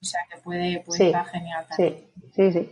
sea 0.00 0.20
que 0.30 0.40
puede, 0.40 0.82
estar 0.88 1.26
genial 1.26 1.66
también. 1.68 1.96
Sí, 2.32 2.52
sí, 2.52 2.52
sí. 2.52 2.70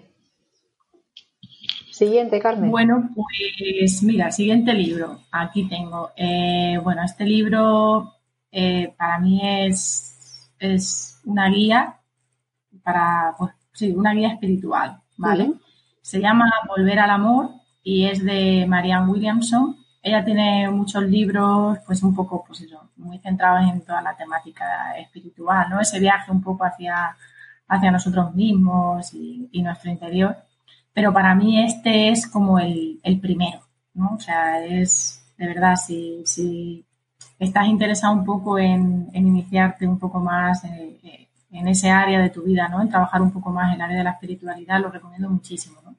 Siguiente, 1.91 2.41
Carmen. 2.41 2.71
Bueno, 2.71 3.11
pues 3.15 4.03
mira, 4.03 4.31
siguiente 4.31 4.73
libro. 4.73 5.19
Aquí 5.31 5.69
tengo. 5.69 6.13
Eh, 6.17 6.81
bueno, 6.83 7.05
este 7.05 7.27
libro 7.27 8.15
eh, 8.51 8.95
para 8.97 9.19
mí 9.19 9.43
es, 9.43 10.51
es 10.59 11.21
una 11.27 11.51
guía 11.51 12.01
para, 12.83 13.35
pues 13.37 13.53
sí, 13.75 13.93
una 13.93 14.15
guía 14.15 14.29
espiritual, 14.29 15.03
¿vale? 15.19 15.53
Se 16.01 16.19
llama 16.19 16.51
Volver 16.67 16.99
al 16.99 17.11
Amor 17.11 17.62
y 17.83 18.07
es 18.07 18.25
de 18.25 18.67
Marianne 18.69 19.11
Williamson. 19.11 19.77
Ella 20.03 20.25
tiene 20.25 20.69
muchos 20.71 21.03
libros, 21.05 21.79
pues 21.87 22.03
un 22.03 22.15
poco, 22.15 22.45
pues 22.45 22.63
eso, 22.63 22.91
muy 22.97 23.19
centrados 23.19 23.69
en 23.71 23.83
toda 23.83 24.03
la 24.03 24.17
temática 24.17 24.97
espiritual, 24.99 25.69
¿no? 25.71 25.81
Ese 25.81 26.01
viaje 26.01 26.31
un 26.33 26.43
poco 26.43 26.65
hacia, 26.65 27.17
hacia 27.69 27.91
nosotros 27.91 28.35
mismos 28.35 29.13
y, 29.15 29.63
nuestro 29.63 29.91
interior. 29.91 30.37
Pero 30.93 31.13
para 31.13 31.35
mí 31.35 31.63
este 31.63 32.11
es 32.11 32.27
como 32.27 32.59
el, 32.59 33.01
primero, 33.21 33.61
¿no? 33.95 34.15
O 34.17 34.21
sea, 34.21 34.65
es 34.65 35.25
de 35.39 35.47
verdad, 35.47 35.77
si, 35.77 36.23
si 36.27 36.85
estás 37.39 37.67
interesado 37.67 38.15
un 38.15 38.25
poco 38.25 38.59
en, 38.59 39.09
iniciarte 39.15 39.87
un 39.87 39.99
poco 39.99 40.21
más 40.21 40.65
en, 40.65 40.99
en, 41.51 41.69
ese 41.69 41.91
área 41.91 42.21
de 42.21 42.31
tu 42.31 42.43
vida, 42.43 42.69
¿no? 42.69 42.83
En 42.83 42.89
trabajar 42.89 43.23
un 43.23 43.33
poco 43.33 43.51
más 43.51 43.69
en 43.69 43.75
el 43.77 43.81
área 43.83 43.99
de 43.99 44.05
la 44.05 44.13
espiritualidad, 44.13 44.81
lo 44.81 44.91
recomiendo 44.91 45.31
muchísimo, 45.31 45.81
¿no? 45.85 45.97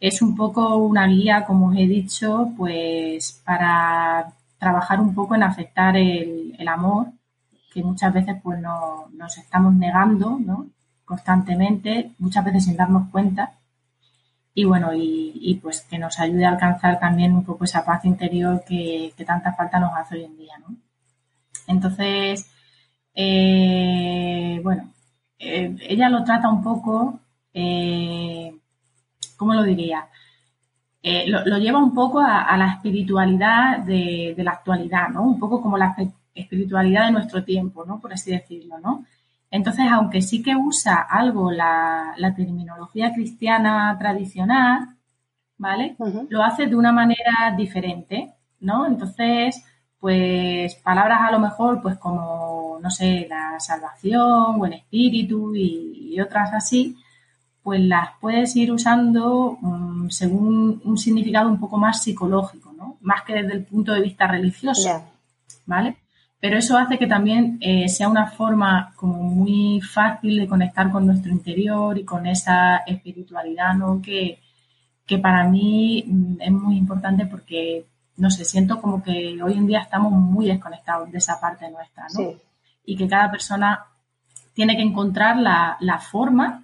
Es 0.00 0.22
un 0.22 0.36
poco 0.36 0.76
una 0.76 1.06
guía, 1.06 1.44
como 1.44 1.68
os 1.68 1.76
he 1.76 1.86
dicho, 1.86 2.52
pues 2.56 3.42
para 3.44 4.32
trabajar 4.58 5.00
un 5.00 5.14
poco 5.14 5.34
en 5.34 5.42
aceptar 5.42 5.96
el, 5.96 6.68
amor, 6.68 7.08
que 7.72 7.82
muchas 7.82 8.12
veces 8.12 8.36
pues 8.42 8.60
no, 8.60 9.08
nos 9.12 9.38
estamos 9.38 9.74
negando 9.74 10.38
¿no? 10.38 10.66
constantemente, 11.04 12.12
muchas 12.18 12.44
veces 12.44 12.64
sin 12.64 12.76
darnos 12.76 13.10
cuenta. 13.10 13.52
Y 14.54 14.64
bueno, 14.64 14.90
y, 14.94 15.58
pues 15.62 15.82
que 15.82 15.98
nos 15.98 16.18
ayude 16.18 16.46
a 16.46 16.50
alcanzar 16.50 16.98
también 16.98 17.34
un 17.34 17.44
poco 17.44 17.64
esa 17.64 17.84
paz 17.84 18.04
interior 18.06 18.64
que, 18.66 19.12
tanta 19.26 19.52
falta 19.52 19.78
nos 19.78 19.94
hace 19.94 20.16
hoy 20.16 20.24
en 20.24 20.36
día. 20.38 20.54
¿no? 20.66 20.76
Entonces, 21.66 22.50
eh, 23.14 24.60
bueno, 24.62 24.92
eh, 25.38 25.76
ella 25.88 26.08
lo 26.08 26.24
trata 26.24 26.48
un 26.48 26.62
poco 26.62 27.20
eh, 27.52 28.54
¿cómo 29.36 29.54
lo 29.54 29.62
diría? 29.62 30.08
Eh, 31.08 31.24
lo, 31.28 31.58
lleva 31.58 31.78
un 31.78 31.94
poco 31.94 32.18
a, 32.18 32.56
la 32.56 32.72
espiritualidad 32.72 33.78
de, 33.78 34.34
la 34.38 34.50
actualidad, 34.50 35.08
¿no? 35.08 35.22
Un 35.22 35.38
poco 35.38 35.62
como 35.62 35.78
la 35.78 35.94
espiritualidad 36.34 37.06
de 37.06 37.12
nuestro 37.12 37.44
tiempo, 37.44 37.84
¿no? 37.84 38.00
Por 38.00 38.12
así 38.12 38.32
decirlo, 38.32 38.80
¿no? 38.80 39.04
Entonces, 39.48 39.86
aunque 39.88 40.20
sí 40.20 40.42
que 40.42 40.56
usa 40.56 41.06
algo 41.08 41.52
la, 41.52 42.12
terminología 42.34 43.12
cristiana 43.14 43.96
tradicional, 44.00 44.96
¿vale? 45.58 45.94
Lo 46.28 46.42
hace 46.42 46.66
de 46.66 46.74
una 46.74 46.90
manera 46.90 47.54
diferente, 47.56 48.34
¿no? 48.58 48.84
Entonces, 48.84 49.62
pues 50.00 50.74
palabras 50.74 51.20
a 51.22 51.30
lo 51.30 51.38
mejor, 51.38 51.80
pues 51.80 51.98
como, 51.98 52.80
no 52.82 52.90
sé, 52.90 53.28
la 53.30 53.60
salvación 53.60 54.60
o 54.60 54.66
el 54.66 54.72
espíritu 54.72 55.54
y 55.54 56.20
otras 56.20 56.52
así, 56.52 56.96
pues 57.66 57.80
las 57.80 58.10
puedes 58.20 58.54
ir 58.54 58.70
usando 58.70 59.58
mm, 59.60 60.08
según 60.08 60.80
un 60.84 60.96
significado 60.96 61.48
un 61.48 61.58
poco 61.58 61.76
más 61.76 62.00
psicológico, 62.00 62.72
¿no? 62.72 62.96
Más 63.00 63.24
que 63.24 63.32
desde 63.32 63.54
el 63.54 63.64
punto 63.64 63.92
de 63.92 64.02
vista 64.02 64.28
religioso, 64.28 65.02
¿vale? 65.64 65.96
Pero 66.38 66.58
eso 66.58 66.78
hace 66.78 66.96
que 66.96 67.08
también 67.08 67.58
eh, 67.60 67.88
sea 67.88 68.08
una 68.08 68.28
forma 68.30 68.92
como 68.94 69.16
muy 69.16 69.80
fácil 69.80 70.38
de 70.38 70.46
conectar 70.46 70.92
con 70.92 71.06
nuestro 71.06 71.32
interior 71.32 71.98
y 71.98 72.04
con 72.04 72.28
esa 72.28 72.76
espiritualidad, 72.86 73.74
¿no? 73.74 74.00
Que, 74.00 74.38
que 75.04 75.18
para 75.18 75.42
mí 75.48 76.04
mm, 76.06 76.36
es 76.42 76.52
muy 76.52 76.76
importante 76.76 77.26
porque, 77.26 77.84
no 78.16 78.30
sé, 78.30 78.44
siento 78.44 78.80
como 78.80 79.02
que 79.02 79.42
hoy 79.42 79.54
en 79.54 79.66
día 79.66 79.80
estamos 79.80 80.12
muy 80.12 80.46
desconectados 80.46 81.10
de 81.10 81.18
esa 81.18 81.40
parte 81.40 81.68
nuestra, 81.68 82.06
¿no? 82.14 82.30
Y 82.84 82.96
que 82.96 83.08
cada 83.08 83.28
persona 83.28 83.86
tiene 84.54 84.76
que 84.76 84.82
encontrar 84.82 85.36
la, 85.36 85.76
la 85.80 85.98
forma 85.98 86.62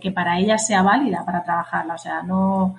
que, 0.00 0.12
para 0.12 0.38
ella 0.38 0.58
sea 0.58 0.82
válida 0.82 1.24
para 1.24 1.42
trabajarla. 1.42 1.94
O 1.94 1.98
sea, 1.98 2.22
no, 2.22 2.74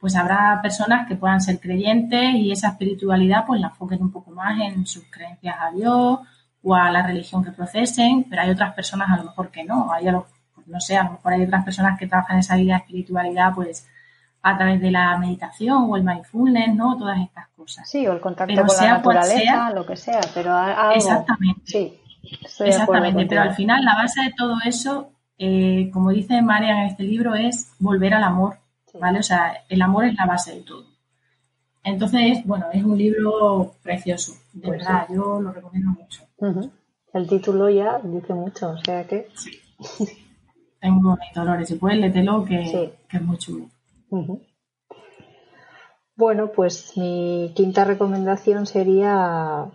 pues 0.00 0.16
habrá 0.16 0.60
personas 0.62 1.06
que 1.06 1.14
puedan 1.14 1.40
ser 1.40 1.60
creyentes 1.60 2.34
y 2.34 2.50
esa 2.50 2.68
espiritualidad 2.68 3.44
pues 3.46 3.60
la 3.60 3.68
enfoquen 3.68 4.02
un 4.02 4.10
poco 4.10 4.30
más 4.30 4.58
en 4.60 4.86
sus 4.86 5.04
creencias 5.10 5.56
a 5.60 5.70
Dios 5.70 6.20
o 6.62 6.74
a 6.74 6.90
la 6.90 7.02
religión 7.02 7.44
que 7.44 7.52
procesen, 7.52 8.24
pero 8.24 8.42
hay 8.42 8.50
otras 8.50 8.72
personas 8.74 9.10
a 9.10 9.18
lo 9.18 9.24
mejor 9.24 9.50
que 9.50 9.64
no. 9.64 9.92
Hay 9.92 10.06
pues 10.54 10.66
no 10.66 10.80
sé, 10.80 10.96
a 10.96 11.04
lo 11.04 11.12
mejor 11.12 11.34
hay 11.34 11.42
otras 11.42 11.64
personas 11.64 11.98
que 11.98 12.06
trabajan 12.06 12.38
esa 12.38 12.56
vida 12.56 12.74
de 12.74 12.78
espiritualidad 12.78 13.54
pues 13.54 13.86
a 14.42 14.56
través 14.56 14.80
de 14.80 14.90
la 14.90 15.18
meditación 15.18 15.90
o 15.90 15.96
el 15.96 16.04
mindfulness, 16.04 16.74
¿no? 16.74 16.96
Todas 16.96 17.20
estas 17.20 17.48
cosas. 17.48 17.86
Sí, 17.86 18.06
o 18.06 18.12
el 18.12 18.20
contacto 18.20 18.54
con 18.54 18.76
la 18.76 18.92
naturaleza, 18.92 19.70
lo 19.74 19.84
que 19.84 19.96
sea, 19.96 20.20
pero 20.32 20.54
algo, 20.54 20.92
Exactamente. 20.92 21.60
Sí, 21.66 22.00
exactamente, 22.60 23.26
pero 23.26 23.42
al 23.42 23.54
final 23.54 23.84
la 23.84 23.96
base 23.96 24.22
de 24.22 24.32
todo 24.34 24.56
eso 24.64 25.12
eh, 25.42 25.90
como 25.90 26.10
dice 26.10 26.42
María 26.42 26.82
en 26.82 26.88
este 26.88 27.02
libro, 27.02 27.34
es 27.34 27.72
volver 27.78 28.12
al 28.12 28.24
amor, 28.24 28.58
¿vale? 29.00 29.20
O 29.20 29.22
sea, 29.22 29.64
el 29.70 29.80
amor 29.80 30.04
es 30.04 30.14
la 30.14 30.26
base 30.26 30.54
de 30.54 30.60
todo. 30.60 30.84
Entonces, 31.82 32.44
bueno, 32.44 32.66
es 32.70 32.84
un 32.84 32.98
libro 32.98 33.72
precioso, 33.82 34.34
de 34.52 34.68
pues 34.68 34.80
verdad, 34.80 35.06
yo 35.08 35.40
lo 35.40 35.50
recomiendo 35.50 35.92
mucho. 35.92 36.24
El 37.14 37.26
título 37.26 37.70
ya 37.70 38.00
dice 38.00 38.34
mucho, 38.34 38.72
o 38.72 38.76
sea 38.84 39.06
que... 39.06 39.28
Sí. 39.34 39.50
es 40.82 40.90
muy 40.90 41.16
bonito, 41.16 41.42
Lore, 41.42 41.64
si 41.64 41.76
puedes, 41.76 41.98
lételo, 41.98 42.44
que, 42.44 42.92
que 43.08 43.16
es 43.16 43.22
muy 43.22 43.38
chulo. 43.38 43.64
Bueno, 46.16 46.52
pues 46.52 46.98
mi 46.98 47.50
quinta 47.56 47.86
recomendación 47.86 48.66
sería, 48.66 49.70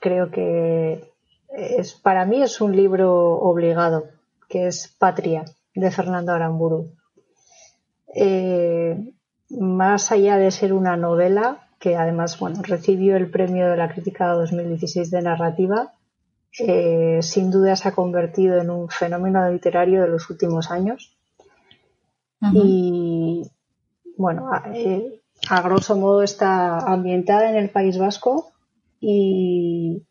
creo 0.00 0.30
que 0.30 1.12
es, 1.48 1.94
para 1.94 2.24
mí 2.26 2.42
es 2.42 2.60
un 2.60 2.76
libro 2.76 3.40
obligado 3.40 4.17
que 4.48 4.66
es 4.66 4.94
Patria, 4.98 5.44
de 5.74 5.90
Fernando 5.90 6.32
Aramburu. 6.32 6.90
Eh, 8.14 9.12
más 9.50 10.12
allá 10.12 10.36
de 10.36 10.50
ser 10.50 10.72
una 10.72 10.96
novela, 10.96 11.68
que 11.78 11.96
además 11.96 12.38
bueno, 12.38 12.60
recibió 12.62 13.16
el 13.16 13.30
premio 13.30 13.68
de 13.70 13.76
la 13.76 13.88
crítica 13.88 14.32
2016 14.32 15.10
de 15.10 15.22
narrativa, 15.22 15.92
eh, 16.58 17.20
sin 17.22 17.50
duda 17.50 17.76
se 17.76 17.88
ha 17.88 17.92
convertido 17.92 18.60
en 18.60 18.70
un 18.70 18.88
fenómeno 18.88 19.48
literario 19.50 20.02
de 20.02 20.08
los 20.08 20.28
últimos 20.30 20.70
años. 20.70 21.16
Y 22.52 23.42
bueno, 24.16 24.50
eh, 24.72 25.20
a 25.48 25.60
grosso 25.62 25.96
modo 25.96 26.22
está 26.22 26.78
ambientada 26.78 27.50
en 27.50 27.56
el 27.56 27.70
País 27.70 27.98
Vasco 27.98 28.52
y 29.00 30.02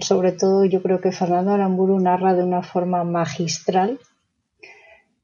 sobre 0.00 0.32
todo 0.32 0.64
yo 0.64 0.82
creo 0.82 1.00
que 1.00 1.12
Fernando 1.12 1.52
Aramburu 1.52 1.98
narra 1.98 2.34
de 2.34 2.44
una 2.44 2.62
forma 2.62 3.04
magistral 3.04 3.98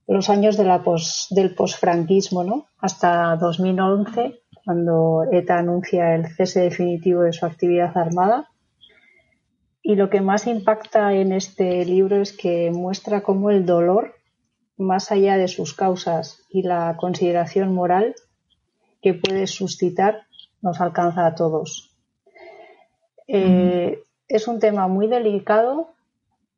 los 0.06 0.28
años 0.28 0.58
la 0.58 0.82
del 1.30 1.54
posfranquismo, 1.54 2.44
¿no? 2.44 2.66
Hasta 2.78 3.36
2011, 3.36 4.40
cuando 4.64 5.24
ETA 5.32 5.58
anuncia 5.58 6.14
el 6.14 6.26
cese 6.26 6.60
definitivo 6.60 7.22
de 7.22 7.32
su 7.32 7.46
actividad 7.46 7.96
armada. 7.96 8.50
Y 9.82 9.96
lo 9.96 10.10
que 10.10 10.20
más 10.20 10.46
impacta 10.46 11.14
en 11.14 11.32
este 11.32 11.84
libro 11.84 12.20
es 12.20 12.32
que 12.36 12.70
muestra 12.70 13.22
cómo 13.22 13.50
el 13.50 13.66
dolor, 13.66 14.14
más 14.76 15.12
allá 15.12 15.36
de 15.36 15.48
sus 15.48 15.74
causas 15.74 16.42
y 16.50 16.62
la 16.62 16.96
consideración 16.98 17.72
moral 17.72 18.14
que 19.00 19.14
puede 19.14 19.46
suscitar, 19.46 20.26
nos 20.62 20.80
alcanza 20.80 21.26
a 21.26 21.34
todos. 21.34 21.94
Eh, 23.26 24.02
es 24.28 24.48
un 24.48 24.60
tema 24.60 24.88
muy 24.88 25.06
delicado, 25.06 25.88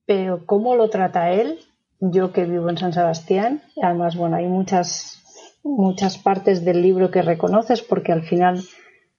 pero 0.07 0.46
cómo 0.46 0.76
lo 0.76 0.90
trata 0.90 1.33
él, 1.33 1.59
yo 2.00 2.33
que 2.33 2.44
vivo 2.44 2.68
en 2.70 2.79
San 2.79 2.92
Sebastián, 2.92 3.62
además, 3.83 4.16
bueno, 4.16 4.37
hay 4.37 4.46
muchas, 4.46 5.22
muchas 5.62 6.18
partes 6.18 6.64
del 6.64 6.83
libro 6.83 7.11
que 7.11 7.22
reconoces 7.22 7.83
porque 7.83 8.12
al 8.12 8.22
final, 8.22 8.62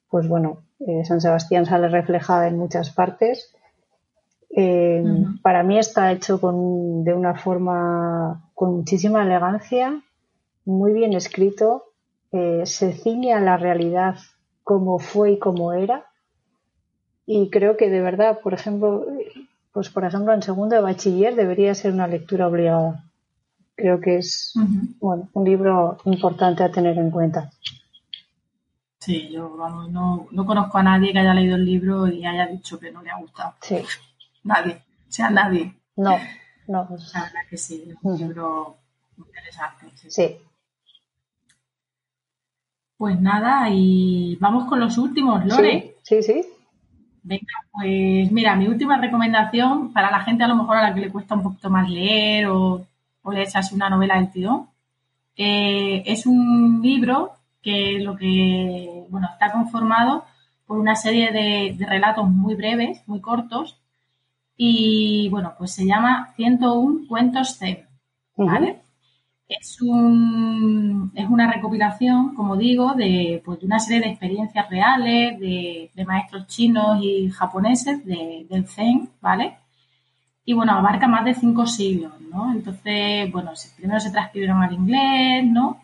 pues 0.10 0.28
bueno, 0.28 0.64
eh, 0.80 1.04
San 1.06 1.22
Sebastián 1.22 1.66
sale 1.66 1.90
reflejada 1.90 2.48
en 2.48 2.58
muchas 2.58 2.92
partes 2.92 3.54
eh, 4.50 5.04
para 5.42 5.64
mí 5.64 5.78
está 5.78 6.12
hecho 6.12 6.40
con, 6.40 7.04
de 7.04 7.14
una 7.14 7.36
forma 7.36 8.50
con 8.54 8.78
muchísima 8.78 9.24
elegancia, 9.24 10.02
muy 10.66 10.94
bien 10.94 11.14
escrito, 11.14 11.84
eh, 12.32 12.64
se 12.66 12.94
ciñe 12.94 13.34
a 13.34 13.40
la 13.40 13.58
realidad 13.58 14.16
como 14.64 15.00
fue 15.00 15.34
y 15.34 15.40
como 15.40 15.74
era. 15.74 16.06
Y 17.30 17.50
creo 17.50 17.76
que 17.76 17.90
de 17.90 18.00
verdad, 18.02 18.40
por 18.40 18.54
ejemplo, 18.54 19.06
pues 19.74 19.90
por 19.90 20.06
ejemplo 20.06 20.34
en 20.34 20.42
segundo 20.42 20.76
de 20.76 20.82
bachiller 20.82 21.36
debería 21.36 21.76
ser 21.76 21.92
una 21.92 22.08
lectura 22.08 22.48
obligada. 22.48 23.04
Creo 23.76 24.00
que 24.00 24.18
es 24.18 24.54
bueno, 25.00 25.30
un 25.34 25.44
libro 25.44 25.98
importante 26.06 26.64
a 26.64 26.72
tener 26.72 26.98
en 26.98 27.12
cuenta. 27.12 27.52
Sí, 29.00 29.30
yo 29.30 29.56
no, 29.90 30.28
no 30.32 30.46
conozco 30.46 30.78
a 30.78 30.84
nadie 30.84 31.12
que 31.12 31.20
haya 31.20 31.34
leído 31.34 31.58
el 31.58 31.66
libro 31.66 32.08
y 32.08 32.26
haya 32.26 32.48
dicho 32.48 32.80
que 32.80 32.92
no 32.92 33.02
le 33.02 33.12
ha 33.12 33.20
gustado. 33.20 33.54
Sí. 33.62 33.84
Nadie, 34.44 34.82
o 35.08 35.12
sea, 35.12 35.30
nadie. 35.30 35.76
No, 35.98 36.18
no. 36.68 36.98
Sea, 36.98 37.30
que 37.50 37.58
sí, 37.58 37.90
es 37.90 37.98
un 38.02 38.18
libro 38.18 38.78
interesante. 39.18 39.92
Sí. 40.10 40.38
Pues 42.98 43.20
nada, 43.20 43.70
y 43.70 44.38
vamos 44.38 44.68
con 44.68 44.80
los 44.80 44.98
últimos, 44.98 45.46
Lore. 45.46 45.98
Sí, 46.04 46.24
sí, 46.24 46.42
Venga, 47.28 47.56
pues 47.74 48.32
mira, 48.32 48.56
mi 48.56 48.68
última 48.68 48.98
recomendación 48.98 49.92
para 49.92 50.10
la 50.10 50.22
gente 50.22 50.46
a 50.46 50.48
lo 50.48 50.56
mejor 50.56 50.78
a 50.78 50.84
la 50.84 50.94
que 50.94 51.02
le 51.02 51.12
cuesta 51.12 51.36
un 51.36 51.44
poquito 51.44 51.70
más 51.70 51.90
leer 51.90 52.48
o, 52.48 52.88
o 53.22 53.32
le 53.34 53.44
echas 53.44 53.74
una 53.74 53.90
novela 53.90 54.16
del 54.16 54.32
tío, 54.32 54.70
eh, 55.36 56.04
es 56.06 56.26
un 56.26 56.82
libro 56.82 57.34
que 57.62 58.00
lo 58.00 58.16
que, 58.16 59.06
bueno, 59.10 59.28
está 59.34 59.52
conformado 59.52 60.24
por 60.66 60.78
una 60.80 60.96
serie 60.96 61.32
de, 61.34 61.76
de 61.78 61.86
relatos 61.86 62.30
muy 62.30 62.56
breves, 62.56 63.04
muy 63.08 63.20
cortos, 63.20 63.78
y 64.56 65.28
bueno, 65.30 65.54
pues 65.58 65.74
se 65.74 65.86
llama 65.86 66.34
101 66.38 67.08
Cuentos 67.10 67.58
Zen, 67.58 67.86
¿vale? 68.38 68.82
Es, 69.50 69.82
un, 69.82 71.12
es 71.16 71.28
una 71.30 71.52
recopilación, 71.52 72.36
como 72.36 72.58
digo, 72.58 72.94
de, 72.96 73.42
pues, 73.46 73.60
de 73.62 73.66
una 73.66 73.80
serie 73.80 74.02
de 74.02 74.10
experiencias 74.10 74.70
reales 74.70 75.40
de, 75.40 75.90
maestros 76.06 76.48
chinos 76.48 77.00
y 77.02 77.30
japoneses 77.30 78.06
del 78.06 78.68
Zen, 78.68 79.10
¿vale? 79.22 79.58
Y 80.46 80.54
bueno, 80.54 80.74
abarca 80.74 81.08
más 81.08 81.26
de 81.26 81.34
cinco 81.34 81.66
siglos, 81.66 82.14
¿no? 82.22 82.52
Entonces, 82.52 83.32
bueno, 83.32 83.52
primero 83.78 84.00
se 84.00 84.12
transcribieron 84.12 84.62
al 84.64 84.74
inglés, 84.74 85.46
¿no? 85.46 85.82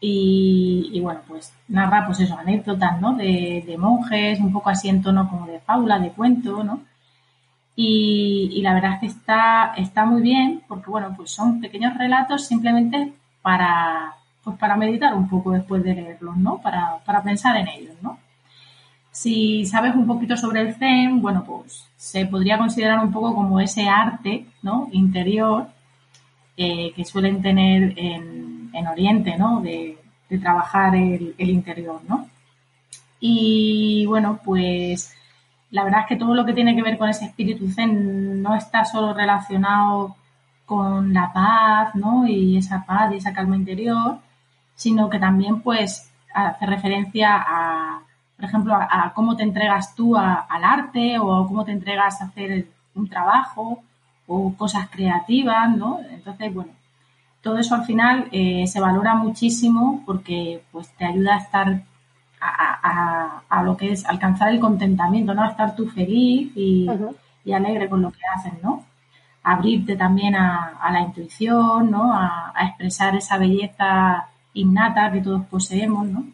Y, 0.00 0.98
bueno, 1.02 1.20
pues 1.28 1.52
narra, 1.68 2.06
pues 2.06 2.20
eso, 2.20 2.36
anécdotas, 2.38 3.00
¿no? 3.00 3.14
De, 3.14 3.62
de 3.66 3.78
monjes, 3.78 4.40
un 4.40 4.52
poco 4.52 4.70
así 4.70 4.88
en 4.88 5.02
tono 5.02 5.28
como 5.28 5.46
de 5.46 5.60
fábula, 5.60 5.98
de 5.98 6.10
cuento, 6.12 6.64
¿no? 6.64 6.82
Y, 7.82 8.60
la 8.60 8.74
verdad 8.74 8.92
es 8.94 9.00
que 9.00 9.06
está, 9.06 9.72
está 9.74 10.04
muy 10.04 10.20
bien 10.20 10.62
porque, 10.68 10.90
bueno, 10.90 11.14
pues 11.16 11.30
son 11.30 11.62
pequeños 11.62 11.96
relatos 11.96 12.46
simplemente 12.46 13.14
para, 13.40 14.16
pues 14.44 14.58
para 14.58 14.76
meditar 14.76 15.14
un 15.14 15.26
poco 15.30 15.52
después 15.52 15.82
de 15.82 15.94
leerlos, 15.94 16.36
¿no? 16.36 16.58
Para, 16.60 16.98
para 17.06 17.22
pensar 17.22 17.56
en 17.56 17.68
ellos, 17.68 17.94
¿no? 18.02 18.18
Si 19.10 19.64
sabes 19.64 19.94
un 19.94 20.06
poquito 20.06 20.36
sobre 20.36 20.60
el 20.60 20.74
Zen, 20.74 21.22
bueno, 21.22 21.42
pues 21.42 21.88
se 21.96 22.26
podría 22.26 22.58
considerar 22.58 23.02
un 23.02 23.12
poco 23.12 23.34
como 23.34 23.58
ese 23.60 23.88
arte, 23.88 24.44
¿no? 24.60 24.90
Interior 24.92 25.68
eh, 26.58 26.92
que 26.94 27.04
suelen 27.06 27.40
tener 27.40 27.98
en, 27.98 28.68
en 28.74 28.86
Oriente, 28.88 29.38
¿no? 29.38 29.62
De, 29.62 29.96
trabajar 30.42 30.94
el, 30.94 31.34
el, 31.38 31.50
interior, 31.50 32.02
¿no? 32.06 32.28
Y 33.20 34.04
bueno, 34.06 34.38
pues 34.44 35.12
la 35.70 35.84
verdad 35.84 36.00
es 36.00 36.06
que 36.06 36.16
todo 36.16 36.34
lo 36.34 36.44
que 36.44 36.52
tiene 36.52 36.74
que 36.74 36.82
ver 36.82 36.98
con 36.98 37.08
ese 37.08 37.26
espíritu 37.26 37.68
zen 37.68 38.42
no 38.42 38.54
está 38.54 38.84
solo 38.84 39.14
relacionado 39.14 40.16
con 40.66 41.12
la 41.12 41.32
paz, 41.32 41.94
¿no? 41.94 42.26
Y 42.26 42.56
esa 42.56 42.84
paz 42.84 43.12
y 43.12 43.16
esa 43.16 43.32
calma 43.32 43.56
interior, 43.56 44.18
sino 44.74 45.10
que 45.10 45.18
también, 45.18 45.60
pues, 45.62 46.12
hace 46.34 46.66
referencia 46.66 47.36
a, 47.36 48.00
por 48.36 48.44
ejemplo, 48.44 48.74
a, 48.74 49.12
cómo 49.14 49.36
te 49.36 49.42
entregas 49.42 49.94
tú 49.94 50.16
al 50.16 50.64
arte 50.64 51.18
o 51.18 51.46
cómo 51.46 51.64
te 51.64 51.72
entregas 51.72 52.20
a 52.20 52.26
hacer 52.26 52.68
un 52.94 53.08
trabajo 53.08 53.82
o 54.26 54.54
cosas 54.56 54.88
creativas, 54.90 55.76
¿no? 55.76 55.98
Entonces, 56.10 56.54
bueno, 56.54 56.72
todo 57.42 57.58
eso 57.58 57.74
al 57.74 57.84
final 57.84 58.28
eh, 58.32 58.66
se 58.66 58.80
valora 58.80 59.14
muchísimo 59.14 60.02
porque, 60.06 60.62
pues, 60.72 60.88
te 60.96 61.04
ayuda 61.04 61.34
a 61.34 61.38
estar 61.38 61.82
a, 62.40 63.62
lo 63.64 63.76
que 63.76 63.92
es 63.92 64.06
alcanzar 64.06 64.50
el 64.50 64.60
contentamiento, 64.60 65.34
¿no? 65.34 65.42
A 65.42 65.48
estar 65.48 65.74
tú 65.74 65.86
feliz 65.88 66.50
y, 66.54 66.88
alegre 67.52 67.88
con 67.88 68.00
lo 68.00 68.12
que 68.12 68.20
haces, 68.34 68.52
¿no? 68.62 68.84
Abrirte 69.42 69.96
también 69.96 70.36
a, 70.36 70.90
la 70.92 71.00
intuición, 71.00 71.90
¿no? 71.90 72.12
A, 72.12 72.52
expresar 72.62 73.16
esa 73.16 73.38
belleza 73.38 74.28
innata 74.54 75.10
que 75.12 75.20
todos 75.20 75.44
poseemos, 75.46 76.06
¿no? 76.06 76.24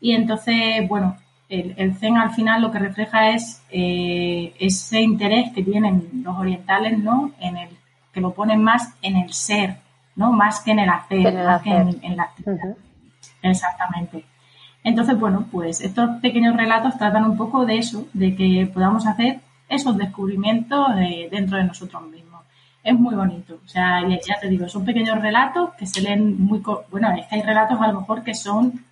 Y 0.00 0.12
entonces, 0.12 0.88
bueno, 0.88 1.16
el, 1.48 1.94
Zen 1.96 2.18
al 2.18 2.30
final 2.30 2.62
lo 2.62 2.70
que 2.70 2.78
refleja 2.78 3.30
es 3.30 3.62
eh, 3.70 4.54
ese 4.58 5.00
interés 5.00 5.52
que 5.52 5.62
tienen 5.62 6.22
los 6.22 6.36
orientales, 6.36 6.98
¿no? 6.98 7.32
En 7.40 7.56
el 7.56 7.70
que 8.12 8.20
lo 8.20 8.32
ponen 8.32 8.62
más 8.62 8.94
en 9.02 9.16
el 9.16 9.32
ser, 9.32 9.76
¿no? 10.14 10.32
Más 10.32 10.60
que 10.60 10.70
en 10.70 10.78
el 10.80 10.90
hacer, 10.90 11.34
más 11.44 11.62
que 11.62 11.70
en, 11.70 12.16
la 12.16 12.22
actividad. 12.24 12.76
Exactamente. 13.42 14.24
Entonces, 14.88 15.20
bueno, 15.20 15.46
pues 15.52 15.82
estos 15.82 16.18
pequeños 16.22 16.56
relatos 16.56 16.96
tratan 16.96 17.24
un 17.24 17.36
poco 17.36 17.66
de 17.66 17.76
eso, 17.76 18.06
de 18.14 18.34
que 18.34 18.70
podamos 18.72 19.06
hacer 19.06 19.40
esos 19.68 19.98
descubrimientos 19.98 20.88
eh, 20.96 21.28
dentro 21.30 21.58
de 21.58 21.64
nosotros 21.64 22.02
mismos. 22.04 22.40
Es 22.82 22.98
muy 22.98 23.14
bonito, 23.14 23.60
o 23.62 23.68
sea, 23.68 24.00
ya, 24.08 24.40
te 24.40 24.48
digo, 24.48 24.66
son 24.66 24.86
pequeños 24.86 25.20
relatos 25.20 25.74
que 25.74 25.86
se 25.86 26.00
leen 26.00 26.42
muy... 26.42 26.62
Bueno, 26.90 27.10
es 27.18 27.26
que 27.26 27.34
hay 27.34 27.42
relatos 27.42 27.78
a 27.78 27.88
lo 27.88 28.00
mejor 28.00 28.24
que 28.24 28.34
son 28.34 28.82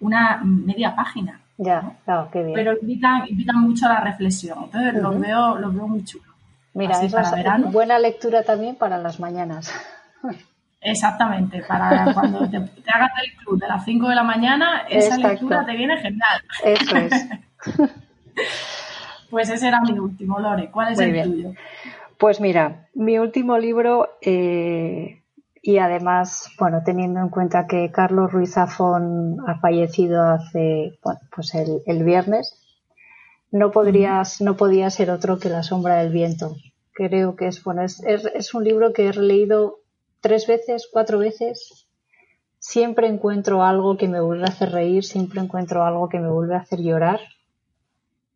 una 0.00 0.38
media 0.44 0.94
página. 0.94 1.40
Ya, 1.56 1.96
claro, 2.04 2.28
qué 2.30 2.42
bien. 2.42 2.54
Pero 2.54 2.74
invitan, 2.82 3.22
invitan 3.26 3.62
mucho 3.62 3.86
a 3.86 3.94
la 3.94 4.00
reflexión, 4.00 4.64
entonces 4.64 5.02
los, 5.02 5.18
veo, 5.18 5.56
los 5.56 5.74
veo 5.74 5.88
muy 5.88 6.04
chulos. 6.04 6.34
Mira, 6.74 7.00
es 7.00 7.72
buena 7.72 7.98
lectura 7.98 8.42
también 8.42 8.76
para 8.76 8.98
las 8.98 9.18
mañanas. 9.18 9.72
Exactamente, 10.80 11.62
para 11.66 12.12
cuando 12.14 12.48
te, 12.48 12.56
hagas 12.56 13.10
el 13.24 13.36
club 13.38 13.60
de 13.60 13.68
las 13.68 13.84
5 13.84 14.08
de 14.08 14.14
la 14.14 14.22
mañana, 14.22 14.82
esa 14.88 15.16
lectura 15.16 15.64
te 15.66 15.76
viene 15.76 15.96
genial. 15.98 16.42
Eso 16.64 16.96
es. 16.96 17.28
pues 19.30 19.50
ese 19.50 19.68
era 19.68 19.80
mi 19.80 19.98
último, 19.98 20.38
Lore. 20.38 20.70
¿Cuál 20.70 20.92
es 20.92 21.00
el 21.00 21.22
tuyo? 21.22 21.52
Pues 22.18 22.40
mira, 22.40 22.88
mi 22.94 23.18
último 23.18 23.58
libro, 23.58 24.08
eh, 24.20 25.22
y 25.62 25.78
además, 25.78 26.50
bueno, 26.58 26.82
teniendo 26.84 27.20
en 27.20 27.28
cuenta 27.28 27.66
que 27.66 27.90
Carlos 27.92 28.32
Ruiz 28.32 28.54
Zafón 28.54 29.38
ha 29.46 29.58
fallecido 29.60 30.22
hace, 30.22 30.98
bueno, 31.02 31.20
pues 31.34 31.54
el, 31.54 32.04
viernes, 32.04 32.60
no 33.50 33.70
podrías, 33.70 34.40
no 34.40 34.56
podía 34.56 34.90
ser 34.90 35.10
otro 35.10 35.38
que 35.38 35.48
La 35.48 35.62
sombra 35.62 35.96
del 35.96 36.12
viento. 36.12 36.56
Creo 36.92 37.36
que 37.36 37.46
es, 37.46 37.62
bueno, 37.62 37.82
es, 37.82 38.02
es 38.04 38.54
un 38.54 38.64
libro 38.64 38.92
que 38.92 39.08
he 39.08 39.12
leído 39.12 39.78
tres 40.20 40.46
veces, 40.46 40.88
cuatro 40.90 41.18
veces, 41.18 41.88
siempre 42.58 43.08
encuentro 43.08 43.62
algo 43.62 43.96
que 43.96 44.08
me 44.08 44.20
vuelve 44.20 44.44
a 44.44 44.48
hacer 44.48 44.72
reír, 44.72 45.04
siempre 45.04 45.40
encuentro 45.40 45.84
algo 45.84 46.08
que 46.08 46.18
me 46.18 46.30
vuelve 46.30 46.54
a 46.54 46.60
hacer 46.60 46.80
llorar. 46.80 47.20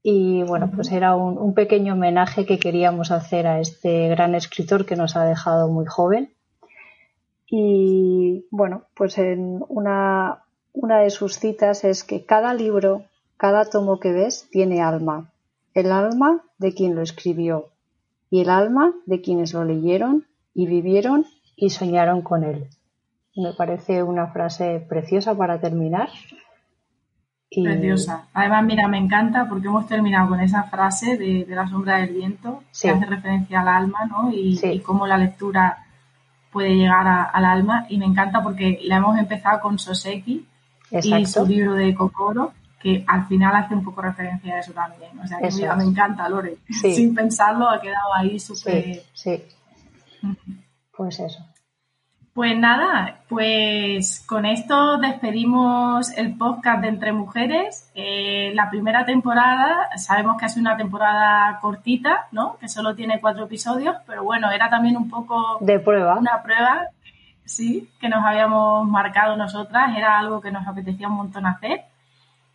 Y 0.03 0.43
bueno, 0.43 0.71
pues 0.75 0.91
era 0.91 1.15
un, 1.15 1.55
pequeño 1.55 1.95
homenaje 1.95 2.45
que 2.45 2.59
queríamos 2.59 3.11
hacer 3.11 3.47
a 3.47 3.61
este 3.61 4.09
gran 4.09 4.35
escritor 4.35 4.85
que 4.85 4.97
nos 4.97 5.17
ha 5.17 5.25
dejado 5.25 5.69
muy 5.69 5.87
joven. 5.87 6.33
Y 7.47 8.47
bueno, 8.51 8.85
pues 8.95 9.19
en 9.19 9.63
una, 9.69 10.45
una 10.73 10.99
de 11.01 11.11
sus 11.11 11.39
citas 11.39 11.85
es 11.85 12.03
que 12.03 12.25
cada 12.25 12.55
libro, 12.55 13.05
cada 13.37 13.65
tomo 13.65 14.01
que 14.01 14.13
ves 14.13 14.49
tiene 14.51 14.83
alma. 14.83 15.31
El 15.75 15.93
alma 15.93 16.43
de 16.59 16.75
quien 16.75 16.95
lo 16.95 17.03
escribió 17.03 17.69
y 18.29 18.41
el 18.41 18.51
alma 18.51 18.95
de 19.07 19.21
quienes 19.21 19.53
lo 19.53 19.65
leyeron 19.65 20.27
y 20.55 20.67
vivieron 20.67 21.27
y 21.57 21.71
soñaron 21.71 22.23
con 22.23 22.45
él. 22.45 22.69
Me 23.37 23.53
parece 23.55 24.03
una 24.03 24.29
frase 24.29 24.85
preciosa 24.89 25.35
para 25.35 25.61
terminar 25.61 26.09
Preciosa. 27.61 28.29
Además, 28.33 28.65
mira, 28.65 28.89
me 28.89 28.99
encanta 28.99 29.47
porque 29.47 29.69
hemos 29.69 29.87
terminado 29.87 30.31
con 30.31 30.41
esa 30.41 30.63
frase 30.65 31.19
de, 31.19 31.47
la 31.49 31.69
sombra 31.69 31.99
del 31.99 32.15
viento 32.15 32.63
que 32.81 32.91
hace 32.91 33.05
referencia 33.05 33.61
al 33.61 33.69
alma, 33.69 34.07
¿no? 34.07 34.31
Y, 34.33 34.81
cómo 34.81 35.07
la 35.07 35.19
lectura 35.19 35.85
puede 36.51 36.75
llegar 36.75 37.31
al 37.33 37.45
alma. 37.45 37.87
Y 37.91 37.99
me 37.99 38.07
encanta 38.07 38.43
porque 38.43 38.81
la 38.85 38.97
hemos 38.97 39.19
empezado 39.19 39.61
con 39.61 39.79
Soseki 39.79 40.47
y 40.91 41.27
su 41.27 41.47
libro 41.47 41.75
de 41.75 41.95
Kokoro, 41.95 42.53
que 42.81 43.05
al 43.07 43.27
final 43.27 43.55
hace 43.55 43.75
un 43.75 43.85
poco 43.85 44.01
referencia 44.01 44.55
a 44.55 44.61
eso 44.61 44.73
también. 44.73 45.19
O 45.19 45.27
sea, 45.27 45.39
que 45.39 45.51
mira, 45.55 45.77
me 45.77 45.85
encanta, 45.85 46.29
Lore. 46.29 46.57
Sin 46.69 47.15
pensarlo, 47.15 47.69
ha 47.69 47.81
quedado 47.81 48.15
ahí 48.15 48.41
súper. 48.41 49.03
Sí, 49.13 49.43
Pues 50.97 51.21
eso. 51.21 51.45
Pues 52.35 52.57
nada, 52.57 53.21
pues 53.29 54.25
con 54.27 54.47
esto 54.47 54.97
despedimos 54.97 56.17
el 56.17 56.35
podcast 56.39 56.81
de 56.81 56.89
Entre 56.89 57.13
Mujeres. 57.13 57.91
Eh, 57.95 58.53
la 58.55 58.71
primera 58.71 59.05
temporada, 59.05 59.91
sabemos 59.99 60.39
que 60.39 60.47
ha 60.47 60.49
sido 60.49 60.63
una 60.63 60.79
temporada 60.79 61.59
cortita, 61.61 62.29
¿no? 62.33 62.57
Que 62.57 62.69
solo 62.69 62.95
tiene 62.95 63.21
cuatro 63.21 63.45
episodios, 63.45 63.97
pero 64.07 64.25
bueno, 64.25 64.51
era 64.51 64.71
también 64.71 64.97
un 64.97 65.11
poco... 65.11 65.59
De 65.61 65.79
prueba. 65.79 66.17
Una 66.17 66.43
prueba, 66.43 66.87
sí, 67.45 67.91
que 68.01 68.09
nos 68.09 68.25
habíamos 68.25 68.89
marcado 68.89 69.37
nosotras, 69.37 69.95
era 69.95 70.19
algo 70.19 70.41
que 70.41 70.51
nos 70.51 70.67
apetecía 70.67 71.09
un 71.09 71.17
montón 71.17 71.45
hacer. 71.45 71.83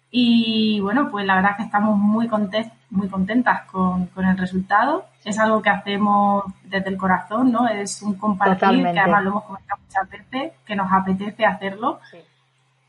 Y 0.09 0.79
bueno, 0.79 1.09
pues 1.11 1.23
la 1.27 1.35
verdad 1.35 1.51
es 1.51 1.57
que 1.57 1.63
estamos 1.63 1.95
muy, 1.99 2.27
contentas, 2.27 2.73
muy 2.89 3.07
contentas 3.09 3.61
con, 3.69 4.09
el 4.17 4.37
resultado. 4.37 5.05
Es 5.23 5.39
algo 5.39 5.61
que 5.61 5.69
hacemos 5.69 6.45
desde 6.63 6.89
el 6.89 6.97
corazón, 6.97 7.51
¿no? 7.51 7.67
Es 7.67 8.01
un 8.01 8.15
compartir, 8.15 8.83
que 8.83 8.99
además 8.99 9.23
lo 9.23 9.29
hemos 9.31 9.43
comentado 9.43 9.81
muchas 9.83 10.09
veces, 10.09 10.53
que 10.65 10.75
nos 10.75 10.91
apetece 10.91 11.45
hacerlo. 11.45 11.99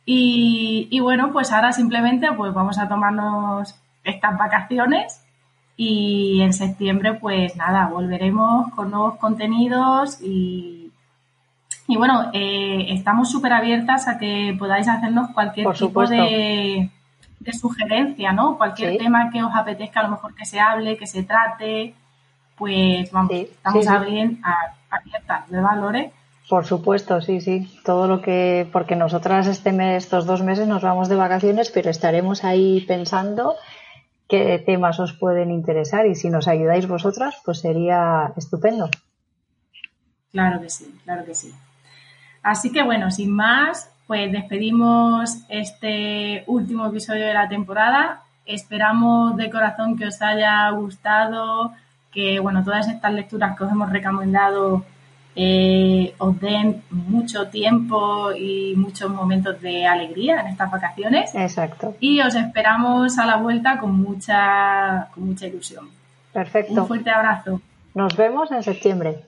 Y, 0.07 0.89
y, 0.91 1.01
bueno, 1.01 1.33
pues 1.33 1.53
ahora 1.53 1.73
simplemente 1.73 2.33
pues 2.33 2.55
vamos 2.55 2.79
a 2.79 2.89
tomarnos 2.89 3.75
estas 4.05 4.39
vacaciones 4.39 5.23
y 5.77 6.41
en 6.41 6.53
septiembre 6.53 7.15
pues 7.15 7.55
nada, 7.57 7.89
volveremos 7.89 8.73
con 8.75 8.91
nuevos 8.91 9.17
contenidos 9.17 10.21
y, 10.23 10.91
y 11.87 11.97
bueno, 11.97 12.31
eh, 12.33 12.87
estamos 12.89 13.31
súper 13.31 13.53
abiertas 13.53 14.09
a 14.09 14.19
que 14.19 14.57
podáis 14.59 14.89
hacernos 14.89 15.31
cualquier 15.31 15.73
tipo 15.75 16.07
de 16.07 16.91
de 17.41 17.53
sugerencia, 17.53 18.33
¿no? 18.33 18.57
Cualquier 18.57 18.99
tema 18.99 19.31
que 19.31 19.43
os 19.43 19.55
apetezca 19.55 20.01
a 20.01 20.05
lo 20.05 20.11
mejor 20.11 20.35
que 20.35 20.45
se 20.45 20.59
hable, 20.59 20.97
que 20.97 21.07
se 21.07 21.23
trate, 21.23 21.95
pues 22.57 23.11
vamos, 23.13 23.33
estamos 23.33 23.87
abiertas, 23.87 25.49
de 25.49 25.61
valores. 25.61 26.13
Por 26.49 26.65
supuesto, 26.65 27.21
sí, 27.21 27.41
sí. 27.41 27.71
Todo 27.85 28.09
lo 28.09 28.23
que, 28.23 28.69
porque 28.73 28.97
nosotras 28.97 29.47
este 29.47 29.73
mes, 29.73 30.05
estos 30.05 30.25
dos 30.25 30.43
meses 30.43 30.67
nos 30.67 30.83
vamos 30.83 31.09
de 31.09 31.17
vacaciones, 31.17 31.71
pero 31.71 31.91
estaremos 31.91 32.43
ahí 32.43 32.85
pensando 32.89 33.55
qué 34.29 34.63
temas 34.65 34.99
os 34.99 35.13
pueden 35.13 35.51
interesar 35.51 36.07
y 36.07 36.15
si 36.15 36.31
nos 36.31 36.49
ayudáis 36.49 36.89
vosotras, 36.89 37.37
pues 37.45 37.61
sería 37.61 38.33
estupendo. 38.37 38.89
Claro 40.33 40.61
que 40.61 40.71
sí, 40.71 40.99
claro 41.05 41.25
que 41.25 41.35
sí. 41.35 41.55
Así 42.43 42.73
que 42.73 42.83
bueno, 42.83 43.11
sin 43.11 43.31
más, 43.31 43.91
pues 44.09 44.33
despedimos 44.33 45.37
este 45.51 46.43
último 46.47 46.87
episodio 46.87 47.27
de 47.27 47.35
la 47.35 47.47
temporada. 47.47 48.23
Esperamos 48.47 49.37
de 49.37 49.51
corazón 49.51 49.99
que 49.99 50.07
os 50.07 50.21
haya 50.23 50.71
gustado, 50.71 51.73
que 52.11 52.41
bueno, 52.41 52.65
todas 52.65 52.89
estas 52.89 53.13
lecturas 53.13 53.57
que 53.57 53.65
os 53.65 53.71
hemos 53.71 53.93
recomendado 53.93 54.83
eh, 55.37 56.15
os 56.17 56.41
den 56.41 56.83
mucho 56.91 57.49
tiempo 57.49 58.33
y 58.33 58.75
muchos 58.77 59.11
momentos 59.11 59.61
de 59.61 59.87
alegría 59.87 60.41
en 60.41 60.47
estas 60.49 60.71
vacaciones. 60.71 61.35
Exacto. 61.35 61.95
Y 62.01 62.23
os 62.23 62.35
esperamos 62.35 63.19
a 63.19 63.27
la 63.27 63.37
vuelta 63.37 63.79
con 63.79 64.01
mucha, 64.01 65.09
con 65.15 65.27
mucha 65.27 65.47
ilusión. 65.47 65.91
Perfecto. 66.33 66.81
Un 66.81 66.89
fuerte 66.89 67.11
abrazo. 67.11 67.61
Nos 67.93 68.17
vemos 68.17 68.51
en 68.53 68.63
septiembre. 68.63 69.28